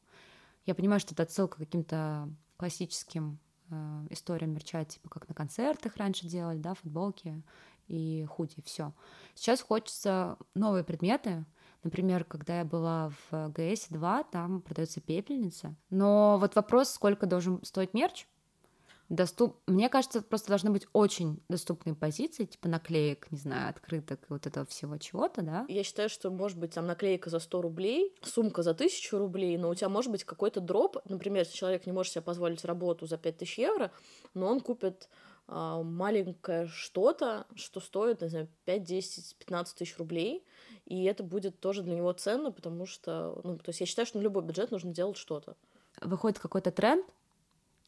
Я 0.67 0.75
понимаю, 0.75 1.01
что 1.01 1.15
это 1.15 1.25
отсылка 1.25 1.57
к 1.57 1.59
каким-то 1.59 2.29
классическим 2.57 3.39
э, 3.71 4.07
историям 4.11 4.53
мерча, 4.53 4.85
типа 4.85 5.09
как 5.09 5.29
на 5.29 5.35
концертах 5.35 5.97
раньше 5.97 6.27
делали, 6.27 6.59
да, 6.59 6.75
футболки 6.75 7.43
и 7.87 8.25
худи, 8.29 8.63
все. 8.65 8.93
Сейчас 9.35 9.61
хочется 9.61 10.39
новые 10.55 10.85
предметы, 10.85 11.45
Например, 11.85 12.25
когда 12.25 12.59
я 12.59 12.65
была 12.65 13.11
в 13.31 13.51
ГС-2, 13.51 14.27
там 14.33 14.63
продается 14.63 15.01
пепельница. 15.01 15.75
Но 15.91 16.39
вот 16.41 16.57
вопрос, 16.57 16.91
сколько 16.91 17.27
должен 17.27 17.63
стоить 17.63 17.95
мерч, 17.95 18.27
доступ... 19.09 19.57
Мне 19.67 19.89
кажется, 19.89 20.23
просто 20.23 20.49
должны 20.49 20.71
быть 20.71 20.87
очень 20.93 21.43
доступные 21.49 21.95
позиции, 21.95 22.45
типа 22.45 22.69
наклеек, 22.69 23.31
не 23.31 23.39
знаю, 23.39 23.71
открыток 23.71 24.21
и 24.23 24.33
вот 24.33 24.47
этого 24.47 24.67
всего 24.67 24.97
чего-то, 24.97 25.43
да? 25.43 25.67
Я 25.69 25.85
считаю, 25.85 26.09
что 26.09 26.31
может 26.31 26.59
быть 26.59 26.73
там 26.73 26.87
наклейка 26.87 27.31
за 27.31 27.39
100 27.39 27.63
рублей, 27.63 28.15
сумка 28.23 28.63
за 28.63 28.71
1000 28.71 29.19
рублей, 29.19 29.57
но 29.59 29.69
у 29.71 29.75
тебя 29.75 29.89
может 29.89 30.11
быть 30.11 30.25
какой-то 30.25 30.61
дроп. 30.61 30.97
Например, 31.05 31.43
если 31.43 31.57
человек 31.57 31.87
не 31.87 31.93
может 31.93 32.13
себе 32.13 32.23
позволить 32.23 32.65
работу 32.65 33.07
за 33.07 33.19
5000 33.19 33.59
евро, 33.59 33.93
но 34.33 34.49
он 34.49 34.61
купит 34.61 35.09
а, 35.47 35.83
маленькое 35.83 36.67
что-то, 36.69 37.47
что 37.55 37.81
стоит, 37.81 38.23
не 38.23 38.29
знаю, 38.29 38.49
5, 38.65 38.83
10, 38.83 39.37
15 39.37 39.77
тысяч 39.77 39.99
рублей, 39.99 40.45
и 40.87 41.05
это 41.05 41.23
будет 41.23 41.61
тоже 41.61 41.83
для 41.83 41.95
него 41.95 42.13
ценно, 42.13 42.53
потому 42.53 42.87
что, 42.87 43.41
ну, 43.43 43.57
то 43.57 43.71
есть 43.71 43.81
я 43.81 43.87
считаю, 43.87 44.07
что 44.07 44.19
на 44.19 44.23
любой 44.23 44.43
бюджет 44.43 44.71
нужно 44.71 44.93
делать 44.93 45.17
что-то. 45.17 45.57
Выходит 46.01 46.39
какой-то 46.39 46.71
тренд, 46.71 47.07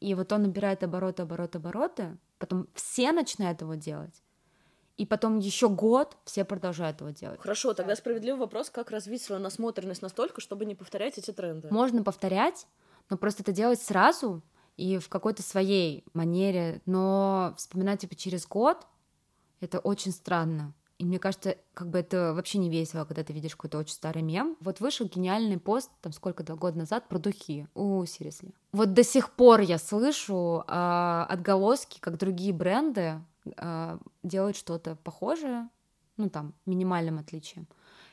и 0.01 0.15
вот 0.15 0.33
он 0.33 0.43
набирает 0.43 0.83
обороты, 0.83 1.23
обороты, 1.23 1.59
обороты, 1.59 2.19
потом 2.39 2.69
все 2.75 3.13
начинают 3.13 3.61
его 3.61 3.75
делать, 3.75 4.23
и 4.97 5.05
потом 5.05 5.39
еще 5.39 5.69
год 5.69 6.17
все 6.25 6.45
продолжают 6.45 7.01
его 7.01 7.11
делать. 7.11 7.41
Хорошо, 7.41 7.75
тогда 7.75 7.97
справедливый 7.97 8.41
вопрос, 8.41 8.71
как 8.71 8.91
развить 8.91 9.23
свою 9.23 9.43
насмотренность 9.43 10.03
настолько, 10.03 10.41
чтобы 10.41 10.65
не 10.65 10.75
повторять 10.75 11.19
эти 11.19 11.33
тренды. 11.33 11.69
Можно 11.71 12.03
повторять, 12.03 12.67
но 13.11 13.19
просто 13.19 13.43
это 13.43 13.53
делать 13.53 13.81
сразу 13.81 14.43
и 14.77 14.99
в 14.99 15.09
какой-то 15.09 15.43
своей 15.43 16.05
манере, 16.15 16.83
но 16.87 17.55
вспоминать 17.57 18.01
типа 18.01 18.15
через 18.15 18.47
год 18.47 18.87
это 19.61 19.79
очень 19.79 20.13
странно. 20.13 20.75
И 20.99 21.05
мне 21.05 21.19
кажется, 21.19 21.57
как 21.75 21.91
бы 21.91 21.99
это 21.99 22.33
вообще 22.33 22.59
не 22.59 22.71
весело, 22.71 23.05
когда 23.05 23.23
ты 23.23 23.33
видишь 23.35 23.55
какой-то 23.55 23.79
очень 23.79 23.93
старый 23.93 24.23
мем. 24.23 24.57
Вот 24.61 24.81
вышел 24.81 25.07
гениальный 25.07 25.59
пост, 25.59 25.91
там 26.01 26.13
сколько, 26.13 26.43
два 26.43 26.57
года 26.57 26.79
назад, 26.79 27.07
про 27.09 27.19
духи. 27.19 27.69
У, 27.75 28.05
серьезно. 28.07 28.51
Вот 28.73 28.95
до 28.95 29.05
сих 29.05 29.31
пор 29.31 29.61
я 29.61 29.79
слышу 29.79 30.65
э, 30.67 31.27
отголоски, 31.29 32.01
как 32.01 32.17
другие 32.17 32.55
бренды 32.55 33.21
э, 33.45 33.99
делают 34.23 34.57
что-то 34.57 34.97
похожее, 34.97 35.69
ну 36.17 36.31
там, 36.31 36.55
минимальным 36.65 37.19
отличием. 37.19 37.67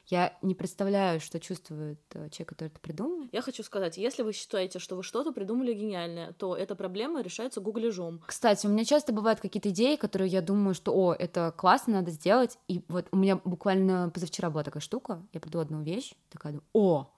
Я 0.07 0.37
не 0.41 0.53
представляю, 0.53 1.19
что 1.19 1.39
чувствует 1.39 1.99
э, 2.13 2.29
человек, 2.29 2.49
который 2.49 2.67
это 2.67 2.79
придумал. 2.79 3.29
Я 3.31 3.41
хочу 3.41 3.63
сказать, 3.63 3.97
если 3.97 4.21
вы 4.21 4.33
считаете, 4.33 4.79
что 4.79 4.95
вы 4.95 5.03
что-то 5.03 5.31
придумали 5.31 5.73
гениальное, 5.73 6.33
то 6.33 6.55
эта 6.55 6.75
проблема 6.75 7.21
решается 7.21 7.61
гуглежом. 7.61 8.21
Кстати, 8.25 8.67
у 8.67 8.69
меня 8.69 8.83
часто 8.83 9.13
бывают 9.13 9.39
какие-то 9.39 9.69
идеи, 9.69 9.95
которые 9.95 10.29
я 10.29 10.41
думаю, 10.41 10.73
что, 10.73 10.93
о, 10.93 11.13
это 11.13 11.53
классно, 11.55 11.93
надо 11.93 12.11
сделать. 12.11 12.57
И 12.67 12.83
вот 12.89 13.07
у 13.11 13.17
меня 13.17 13.37
буквально 13.37 14.09
позавчера 14.13 14.49
была 14.49 14.63
такая 14.63 14.81
штука, 14.81 15.25
я 15.31 15.39
приду 15.39 15.59
одну 15.59 15.81
вещь, 15.81 16.13
такая, 16.29 16.59
о, 16.73 17.09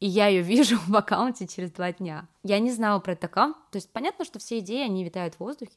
и 0.00 0.06
я 0.06 0.26
ее 0.26 0.42
вижу 0.42 0.78
в 0.86 0.94
аккаунте 0.94 1.46
через 1.46 1.72
два 1.72 1.92
дня. 1.92 2.28
Я 2.42 2.58
не 2.58 2.70
знала 2.70 3.00
про 3.00 3.12
этот 3.12 3.24
аккаунт. 3.24 3.56
То 3.70 3.76
есть 3.76 3.90
понятно, 3.90 4.26
что 4.26 4.38
все 4.38 4.58
идеи, 4.58 4.84
они 4.84 5.02
витают 5.02 5.34
в 5.34 5.40
воздухе. 5.40 5.72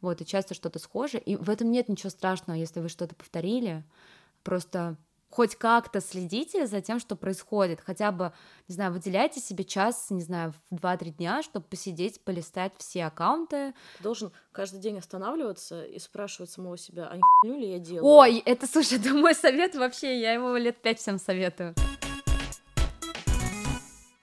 Вот, 0.00 0.20
и 0.20 0.26
часто 0.26 0.54
что-то 0.54 0.78
схоже. 0.78 1.18
И 1.18 1.36
в 1.36 1.50
этом 1.50 1.70
нет 1.70 1.88
ничего 1.88 2.10
страшного, 2.10 2.56
если 2.56 2.80
вы 2.80 2.88
что-то 2.88 3.14
повторили. 3.14 3.84
Просто 4.44 4.96
хоть 5.30 5.54
как-то 5.54 6.00
следите 6.00 6.66
за 6.66 6.80
тем, 6.80 6.98
что 6.98 7.16
происходит. 7.16 7.80
Хотя 7.80 8.12
бы, 8.12 8.32
не 8.68 8.74
знаю, 8.74 8.92
выделяйте 8.92 9.40
себе 9.40 9.64
час, 9.64 10.08
не 10.10 10.22
знаю, 10.22 10.52
в 10.70 10.74
2-3 10.74 11.10
дня, 11.10 11.42
чтобы 11.42 11.66
посидеть, 11.66 12.22
полистать 12.24 12.72
все 12.78 13.06
аккаунты. 13.06 13.72
Ты 13.98 14.02
должен 14.02 14.32
каждый 14.52 14.80
день 14.80 14.98
останавливаться 14.98 15.84
и 15.84 15.98
спрашивать 15.98 16.50
самого 16.50 16.76
себя, 16.76 17.06
а 17.06 17.16
не 17.16 17.22
хуйню 17.40 17.58
ли 17.58 17.70
я 17.70 17.78
делаю? 17.78 18.04
Ой, 18.04 18.42
это, 18.44 18.66
слушай, 18.66 18.98
это 19.00 19.14
мой 19.14 19.34
совет 19.34 19.74
вообще, 19.74 20.20
я 20.20 20.32
его 20.32 20.56
лет 20.56 20.82
пять 20.82 20.98
всем 20.98 21.18
советую. 21.18 21.74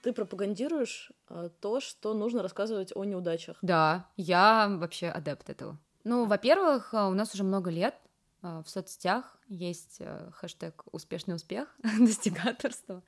Ты 0.04 0.14
пропагандируешь 0.14 1.12
э, 1.30 1.50
то, 1.60 1.82
что 1.82 2.14
нужно 2.14 2.42
рассказывать 2.42 2.94
о 2.96 3.04
неудачах. 3.04 3.58
Да, 3.62 4.08
я 4.16 4.68
вообще 4.70 5.08
адепт 5.10 5.50
этого. 5.50 5.78
Ну, 6.06 6.26
во-первых, 6.26 6.94
э, 6.94 7.08
у 7.08 7.14
нас 7.14 7.34
уже 7.34 7.44
много 7.44 7.70
лет 7.70 7.96
в 8.42 8.66
соцсетях 8.68 9.38
есть 9.48 10.02
хэштег 10.34 10.84
«Успешный 10.92 11.36
успех», 11.36 11.76
достигаторство. 12.00 13.04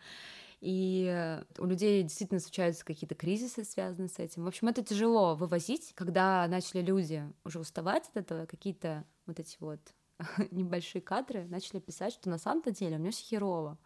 И 0.61 1.39
у 1.57 1.65
людей 1.65 2.03
действительно 2.03 2.39
случаются 2.39 2.83
какие-то 2.83 3.15
кризисы, 3.15 3.63
связанные 3.63 4.09
с 4.09 4.19
этим. 4.19 4.43
В 4.43 4.47
общем, 4.47 4.67
это 4.67 4.83
тяжело 4.83 5.35
вывозить, 5.35 5.93
когда 5.95 6.45
начали 6.47 6.81
люди 6.81 7.23
уже 7.45 7.59
уставать 7.59 8.09
от 8.09 8.17
этого, 8.17 8.45
какие-то 8.45 9.05
вот 9.25 9.39
эти 9.39 9.55
вот 9.59 9.79
небольшие 10.51 11.01
кадры 11.01 11.45
начали 11.47 11.79
писать, 11.79 12.13
что 12.13 12.29
на 12.29 12.37
самом-то 12.37 12.71
деле 12.71 12.97
у 12.97 12.99
меня 12.99 13.11
все 13.11 13.23
херово. 13.23 13.77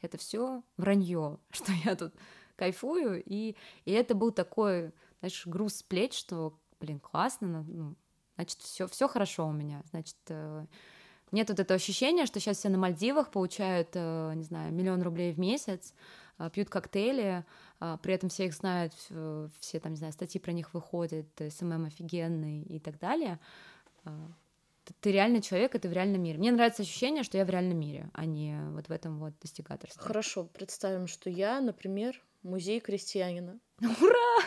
Это 0.00 0.18
все 0.18 0.62
вранье, 0.76 1.38
что 1.50 1.72
я 1.84 1.96
тут 1.96 2.14
кайфую. 2.56 3.22
И, 3.24 3.56
и 3.84 3.90
это 3.90 4.14
был 4.14 4.30
такой, 4.30 4.92
знаешь, 5.20 5.46
груз 5.46 5.76
с 5.76 5.82
плеч, 5.82 6.16
что, 6.16 6.58
блин, 6.80 7.00
классно, 7.00 7.64
ну, 7.66 7.96
значит, 8.40 8.60
все, 8.60 8.86
все 8.86 9.08
хорошо 9.08 9.46
у 9.46 9.52
меня. 9.52 9.82
Значит, 9.90 10.16
э, 10.28 10.64
нет 11.32 11.48
вот 11.48 11.60
этого 11.60 11.76
ощущения, 11.76 12.26
что 12.26 12.40
сейчас 12.40 12.58
все 12.58 12.68
на 12.68 12.78
Мальдивах 12.78 13.30
получают, 13.30 13.90
э, 13.94 14.32
не 14.34 14.44
знаю, 14.44 14.72
миллион 14.72 15.02
рублей 15.02 15.32
в 15.32 15.38
месяц, 15.38 15.94
а, 16.38 16.48
пьют 16.48 16.70
коктейли, 16.70 17.44
при 18.02 18.14
этом 18.14 18.30
все 18.30 18.46
их 18.46 18.54
знают, 18.54 18.94
все 18.94 19.80
там, 19.80 19.92
не 19.92 19.98
знаю, 19.98 20.14
статьи 20.14 20.40
про 20.40 20.52
них 20.52 20.72
выходят, 20.72 21.26
SMM 21.36 21.84
офигенный 21.84 22.62
и 22.62 22.78
так 22.78 22.98
далее. 22.98 23.38
Ты 25.00 25.12
реальный 25.12 25.40
человек, 25.40 25.74
это 25.74 25.88
в 25.88 25.92
реальном 25.92 26.22
мире. 26.22 26.38
Мне 26.38 26.52
нравится 26.52 26.82
ощущение, 26.82 27.22
что 27.22 27.38
я 27.38 27.44
в 27.44 27.50
реальном 27.50 27.78
мире, 27.78 28.10
а 28.12 28.24
не 28.24 28.58
вот 28.70 28.88
в 28.88 28.90
этом 28.90 29.18
вот 29.18 29.34
достигаторстве. 29.40 30.02
Хорошо, 30.02 30.44
представим, 30.44 31.06
что 31.06 31.30
я, 31.30 31.60
например, 31.60 32.20
музей 32.42 32.80
крестьянина. 32.80 33.58
Ура! 34.00 34.44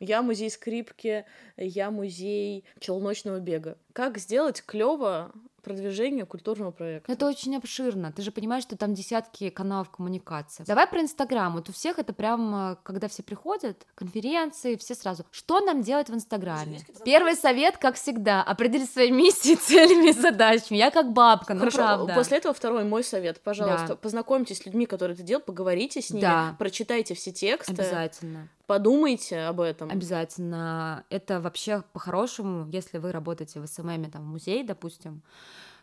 Я 0.00 0.22
музей 0.22 0.50
скрипки, 0.50 1.26
я 1.56 1.90
музей 1.90 2.64
челночного 2.78 3.40
бега. 3.40 3.76
Как 3.92 4.18
сделать 4.18 4.62
клево 4.64 5.32
продвижению 5.62 6.26
культурного 6.26 6.70
проекта. 6.70 7.12
Это 7.12 7.26
очень 7.26 7.56
обширно. 7.56 8.12
Ты 8.12 8.22
же 8.22 8.30
понимаешь, 8.30 8.64
что 8.64 8.76
там 8.76 8.94
десятки 8.94 9.50
каналов 9.50 9.90
коммуникации. 9.90 10.64
Давай 10.64 10.86
про 10.86 11.00
Инстаграм. 11.00 11.54
Вот 11.54 11.68
у 11.68 11.72
всех 11.72 11.98
это 11.98 12.12
прям, 12.12 12.72
э, 12.72 12.76
когда 12.82 13.08
все 13.08 13.22
приходят, 13.22 13.86
конференции, 13.94 14.76
все 14.76 14.94
сразу. 14.94 15.24
Что 15.30 15.60
нам 15.60 15.82
делать 15.82 16.08
в 16.08 16.14
Инстаграме? 16.14 16.80
Первый 17.04 17.36
совет, 17.36 17.78
как 17.78 17.94
всегда, 17.94 18.42
определить 18.46 18.90
свои 18.90 19.10
миссии, 19.10 19.54
целями 19.54 20.10
и 20.10 20.12
задачами. 20.12 20.78
Я 20.78 20.90
как 20.90 21.12
бабка, 21.12 21.54
ну 21.54 21.60
Хорошо, 21.60 21.78
правда. 21.78 22.14
После 22.14 22.38
этого 22.38 22.54
второй 22.54 22.84
мой 22.84 23.04
совет. 23.04 23.40
Пожалуйста, 23.40 23.88
да. 23.88 23.96
познакомьтесь 23.96 24.58
с 24.58 24.66
людьми, 24.66 24.86
которые 24.86 25.14
это 25.14 25.22
делают, 25.22 25.46
поговорите 25.46 26.02
с 26.02 26.10
ними, 26.10 26.22
да. 26.22 26.56
прочитайте 26.58 27.14
все 27.14 27.32
тексты. 27.32 27.72
Обязательно 27.72 28.48
подумайте 28.72 29.38
об 29.40 29.60
этом. 29.60 29.90
Обязательно. 29.90 31.04
Это 31.10 31.40
вообще 31.40 31.82
по-хорошему, 31.92 32.66
если 32.70 32.96
вы 32.96 33.12
работаете 33.12 33.60
в 33.60 33.66
SMM, 33.66 34.10
там, 34.10 34.22
в 34.22 34.26
музее, 34.26 34.64
допустим, 34.64 35.20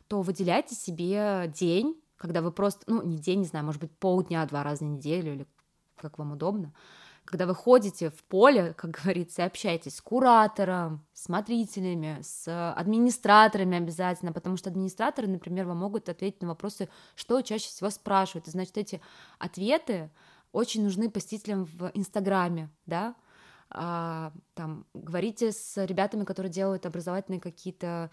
то 0.10 0.22
выделяйте 0.22 0.76
себе 0.76 1.50
день, 1.56 1.96
когда 2.18 2.42
вы 2.42 2.52
просто, 2.52 2.84
ну, 2.88 3.02
не 3.04 3.18
день, 3.18 3.40
не 3.40 3.46
знаю, 3.46 3.66
может 3.66 3.80
быть, 3.80 3.98
полдня, 3.98 4.46
два 4.46 4.64
раза 4.64 4.84
в 4.84 4.88
неделю, 4.88 5.34
или 5.34 5.48
как 5.96 6.18
вам 6.18 6.34
удобно, 6.34 6.74
когда 7.26 7.46
вы 7.46 7.54
ходите 7.54 8.10
в 8.10 8.24
поле, 8.24 8.74
как 8.74 8.92
говорится, 8.92 9.46
общаетесь 9.46 9.98
с 9.98 10.02
куратором, 10.02 11.06
смотрителями, 11.14 12.20
с 12.24 12.74
администраторами 12.74 13.78
обязательно, 13.78 14.34
потому 14.34 14.58
что 14.58 14.72
администраторы, 14.72 15.28
например, 15.28 15.68
вам 15.68 15.78
могут 15.78 16.10
ответить 16.10 16.42
на 16.42 16.48
вопросы, 16.48 16.90
что 17.16 17.42
чаще 17.42 17.68
всего 17.68 17.92
спрашивают. 17.92 18.48
И 18.48 18.52
значит, 18.52 18.78
эти 18.80 19.00
ответы 19.38 20.10
очень 20.52 20.84
нужны 20.84 21.10
посетителям 21.12 21.66
в 21.66 21.92
Инстаграме, 21.94 22.72
да, 22.88 23.16
а, 23.70 24.32
там, 24.56 24.88
говорите 24.96 25.52
с 25.52 25.86
ребятами, 25.86 26.24
которые 26.24 26.52
делают 26.52 26.88
образовательные 26.88 27.40
какие-то, 27.40 28.10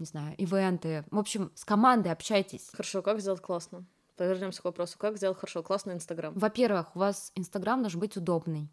не 0.00 0.06
знаю, 0.06 0.34
ивенты, 0.36 1.04
в 1.10 1.18
общем, 1.18 1.52
с 1.54 1.64
командой 1.64 2.10
общайтесь. 2.10 2.68
Хорошо, 2.72 3.02
как 3.02 3.20
сделать 3.20 3.40
классно? 3.40 3.84
Повернемся 4.16 4.60
к 4.60 4.64
вопросу, 4.64 4.98
как 4.98 5.16
сделать 5.16 5.38
хорошо, 5.38 5.62
классный 5.62 5.94
Инстаграм? 5.94 6.34
Во-первых, 6.34 6.96
у 6.96 6.98
вас 6.98 7.32
Инстаграм 7.36 7.80
должен 7.80 8.00
быть 8.00 8.16
удобный, 8.16 8.68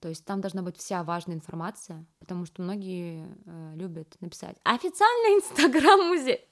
то 0.00 0.08
есть 0.08 0.24
там 0.24 0.40
должна 0.40 0.62
быть 0.62 0.76
вся 0.76 1.02
важная 1.02 1.34
информация, 1.34 2.04
потому 2.18 2.44
что 2.44 2.62
многие 2.62 3.26
э, 3.46 3.72
любят 3.74 4.16
написать 4.20 4.56
официальный 4.62 5.38
Инстаграм 5.38 6.08
музей. 6.08 6.46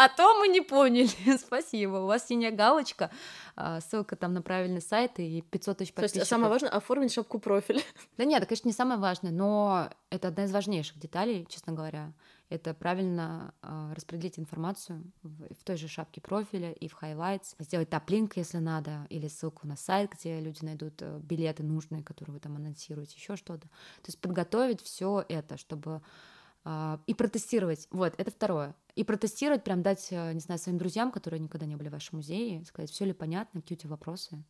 А 0.00 0.08
то 0.08 0.34
мы 0.38 0.48
не 0.48 0.62
поняли. 0.62 1.36
Спасибо. 1.36 1.96
У 1.96 2.06
вас 2.06 2.26
синяя 2.26 2.50
галочка, 2.50 3.10
а, 3.54 3.80
ссылка 3.80 4.16
там 4.16 4.32
на 4.32 4.40
правильный 4.40 4.80
сайт 4.80 5.18
и 5.18 5.42
500 5.42 5.78
тысяч 5.78 5.92
подписчиков. 5.92 6.12
То 6.12 6.18
есть 6.20 6.30
самое 6.30 6.48
важное— 6.50 6.70
оформить 6.70 7.12
шапку 7.12 7.38
профиля. 7.38 7.82
Да 8.16 8.24
нет, 8.24 8.38
это, 8.38 8.48
конечно, 8.48 8.68
не 8.68 8.72
самое 8.72 8.98
важное, 8.98 9.30
но 9.30 9.90
это 10.08 10.28
одна 10.28 10.44
из 10.44 10.52
важнейших 10.52 10.98
деталей, 10.98 11.46
честно 11.50 11.74
говоря. 11.74 12.12
Это 12.50 12.74
правильно 12.74 13.54
э, 13.62 13.92
распределить 13.94 14.38
информацию 14.38 15.04
в, 15.22 15.54
в 15.54 15.64
той 15.64 15.76
же 15.76 15.86
шапке 15.86 16.20
профиля 16.20 16.72
и 16.72 16.88
в 16.88 16.98
highlights, 17.00 17.54
сделать 17.60 17.88
топ-линк, 17.90 18.36
если 18.36 18.58
надо, 18.58 19.06
или 19.08 19.28
ссылку 19.28 19.68
на 19.68 19.76
сайт, 19.76 20.10
где 20.10 20.40
люди 20.40 20.64
найдут 20.64 21.00
э, 21.00 21.20
билеты 21.22 21.62
нужные, 21.62 22.02
которые 22.02 22.34
вы 22.34 22.40
там 22.40 22.56
анонсируете, 22.56 23.14
еще 23.16 23.36
что-то. 23.36 23.68
То 23.68 24.08
есть 24.08 24.20
подготовить 24.20 24.82
все 24.82 25.24
это, 25.28 25.56
чтобы 25.56 26.02
э, 26.64 26.98
и 27.06 27.14
протестировать. 27.14 27.86
Вот, 27.92 28.14
это 28.18 28.32
второе 28.32 28.74
и 28.96 29.04
протестировать, 29.04 29.64
прям 29.64 29.82
дать, 29.82 30.08
э, 30.10 30.32
не 30.32 30.40
знаю, 30.40 30.58
своим 30.58 30.76
друзьям, 30.76 31.12
которые 31.12 31.40
никогда 31.40 31.66
не 31.66 31.76
были 31.76 31.88
в 31.88 31.92
вашем 31.92 32.18
музее, 32.18 32.64
сказать, 32.64 32.90
все 32.90 33.04
ли 33.04 33.12
понятно, 33.12 33.60
какие 33.60 33.78
у 33.78 33.80
тебя 33.80 33.90
вопросы. 33.90 34.42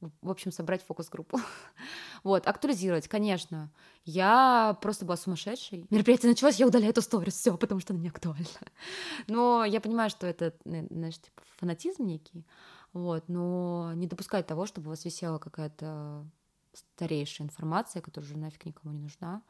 В 0.00 0.30
общем, 0.30 0.52
собрать 0.52 0.82
фокус-группу. 0.82 1.40
вот, 2.24 2.46
актуализировать, 2.46 3.08
конечно. 3.08 3.70
Я 4.04 4.78
просто 4.80 5.04
была 5.04 5.16
сумасшедшей. 5.16 5.86
Мероприятие 5.90 6.30
началось, 6.30 6.56
я 6.56 6.66
удаляю 6.66 6.90
эту 6.90 7.02
сторис, 7.02 7.34
все, 7.34 7.56
потому 7.56 7.80
что 7.80 7.94
она 7.94 8.02
не 8.02 8.08
актуальна. 8.08 8.46
но 9.26 9.64
я 9.64 9.80
понимаю, 9.80 10.10
что 10.10 10.26
это, 10.26 10.54
знаешь, 10.64 11.18
типа 11.18 11.42
фанатизм 11.56 12.06
некий, 12.06 12.46
вот, 12.92 13.28
но 13.28 13.92
не 13.94 14.06
допускать 14.06 14.46
того, 14.46 14.66
чтобы 14.66 14.86
у 14.86 14.90
вас 14.90 15.04
висела 15.04 15.38
какая-то 15.38 16.24
старейшая 16.72 17.46
информация, 17.46 18.00
которая 18.00 18.30
уже 18.30 18.38
нафиг 18.38 18.66
никому 18.66 18.94
не 18.94 19.00
нужна, 19.00 19.42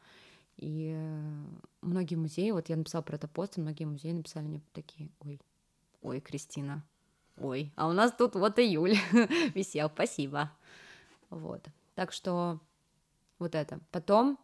и 0.56 0.92
э, 0.96 1.46
многие 1.82 2.16
музеи, 2.16 2.50
вот 2.50 2.68
я 2.68 2.76
написала 2.76 3.02
про 3.02 3.16
это 3.16 3.28
пост, 3.28 3.58
и 3.58 3.60
многие 3.60 3.84
музеи 3.84 4.12
написали 4.12 4.46
мне 4.46 4.62
такие, 4.72 5.10
ой, 5.20 5.40
ой, 6.02 6.20
Кристина, 6.20 6.84
ой, 7.40 7.72
а 7.76 7.88
у 7.88 7.92
нас 7.92 8.12
тут 8.12 8.34
вот 8.34 8.58
июль 8.58 8.96
висел, 9.54 9.90
спасибо. 9.92 10.52
Вот, 11.30 11.64
так 11.94 12.12
что 12.12 12.60
вот 13.38 13.54
это. 13.54 13.80
Потом 13.90 14.38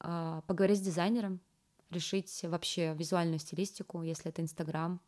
э, 0.00 0.40
поговорить 0.46 0.78
с 0.78 0.82
дизайнером, 0.82 1.40
решить 1.90 2.40
вообще 2.42 2.94
визуальную 2.94 3.38
стилистику, 3.38 4.02
если 4.02 4.30
это 4.30 4.42
Инстаграм. 4.42 5.00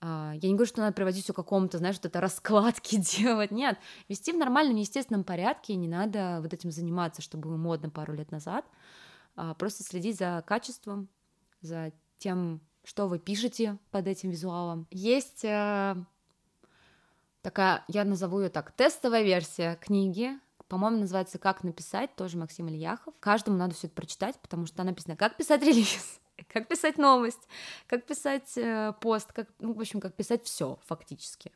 Э, 0.00 0.32
я 0.34 0.48
не 0.48 0.54
говорю, 0.54 0.66
что 0.66 0.80
надо 0.80 0.92
приводить 0.92 1.26
к 1.26 1.32
какому-то, 1.32 1.78
знаешь, 1.78 1.96
вот 1.96 2.06
это 2.06 2.20
раскладки 2.20 2.96
делать. 3.18 3.50
Нет, 3.50 3.78
вести 4.08 4.32
в 4.32 4.36
нормальном, 4.36 4.76
естественном 4.76 5.24
порядке, 5.24 5.74
не 5.76 5.88
надо 5.88 6.40
вот 6.42 6.52
этим 6.52 6.70
заниматься, 6.70 7.22
что 7.22 7.38
было 7.38 7.56
модно 7.56 7.90
пару 7.90 8.12
лет 8.12 8.30
назад. 8.30 8.64
А, 9.36 9.54
просто 9.54 9.84
следить 9.84 10.18
за 10.18 10.42
качеством, 10.46 11.08
за 11.60 11.92
тем, 12.18 12.60
что 12.84 13.08
вы 13.08 13.18
пишете 13.18 13.78
под 13.90 14.06
этим 14.06 14.30
визуалом. 14.30 14.86
Есть 14.90 15.44
э, 15.44 15.96
такая, 17.46 17.84
я 17.86 18.04
назову 18.04 18.40
ее 18.40 18.48
так, 18.48 18.72
тестовая 18.72 19.22
версия 19.22 19.76
книги, 19.76 20.36
по-моему, 20.66 20.98
называется 20.98 21.38
«Как 21.38 21.62
написать», 21.62 22.12
тоже 22.16 22.36
Максим 22.36 22.68
Ильяхов. 22.68 23.14
Каждому 23.20 23.56
надо 23.56 23.72
все 23.72 23.86
это 23.86 23.94
прочитать, 23.94 24.36
потому 24.40 24.66
что 24.66 24.78
там 24.78 24.86
написано 24.86 25.16
«Как 25.16 25.36
писать 25.36 25.62
релиз», 25.62 26.20
«Как 26.52 26.66
писать 26.66 26.98
новость», 26.98 27.46
«Как 27.86 28.04
писать 28.04 28.58
э, 28.58 28.94
пост», 29.00 29.32
как, 29.32 29.46
ну, 29.60 29.74
в 29.74 29.80
общем, 29.80 30.00
как 30.00 30.16
писать 30.16 30.42
все 30.42 30.80
фактически. 30.86 31.52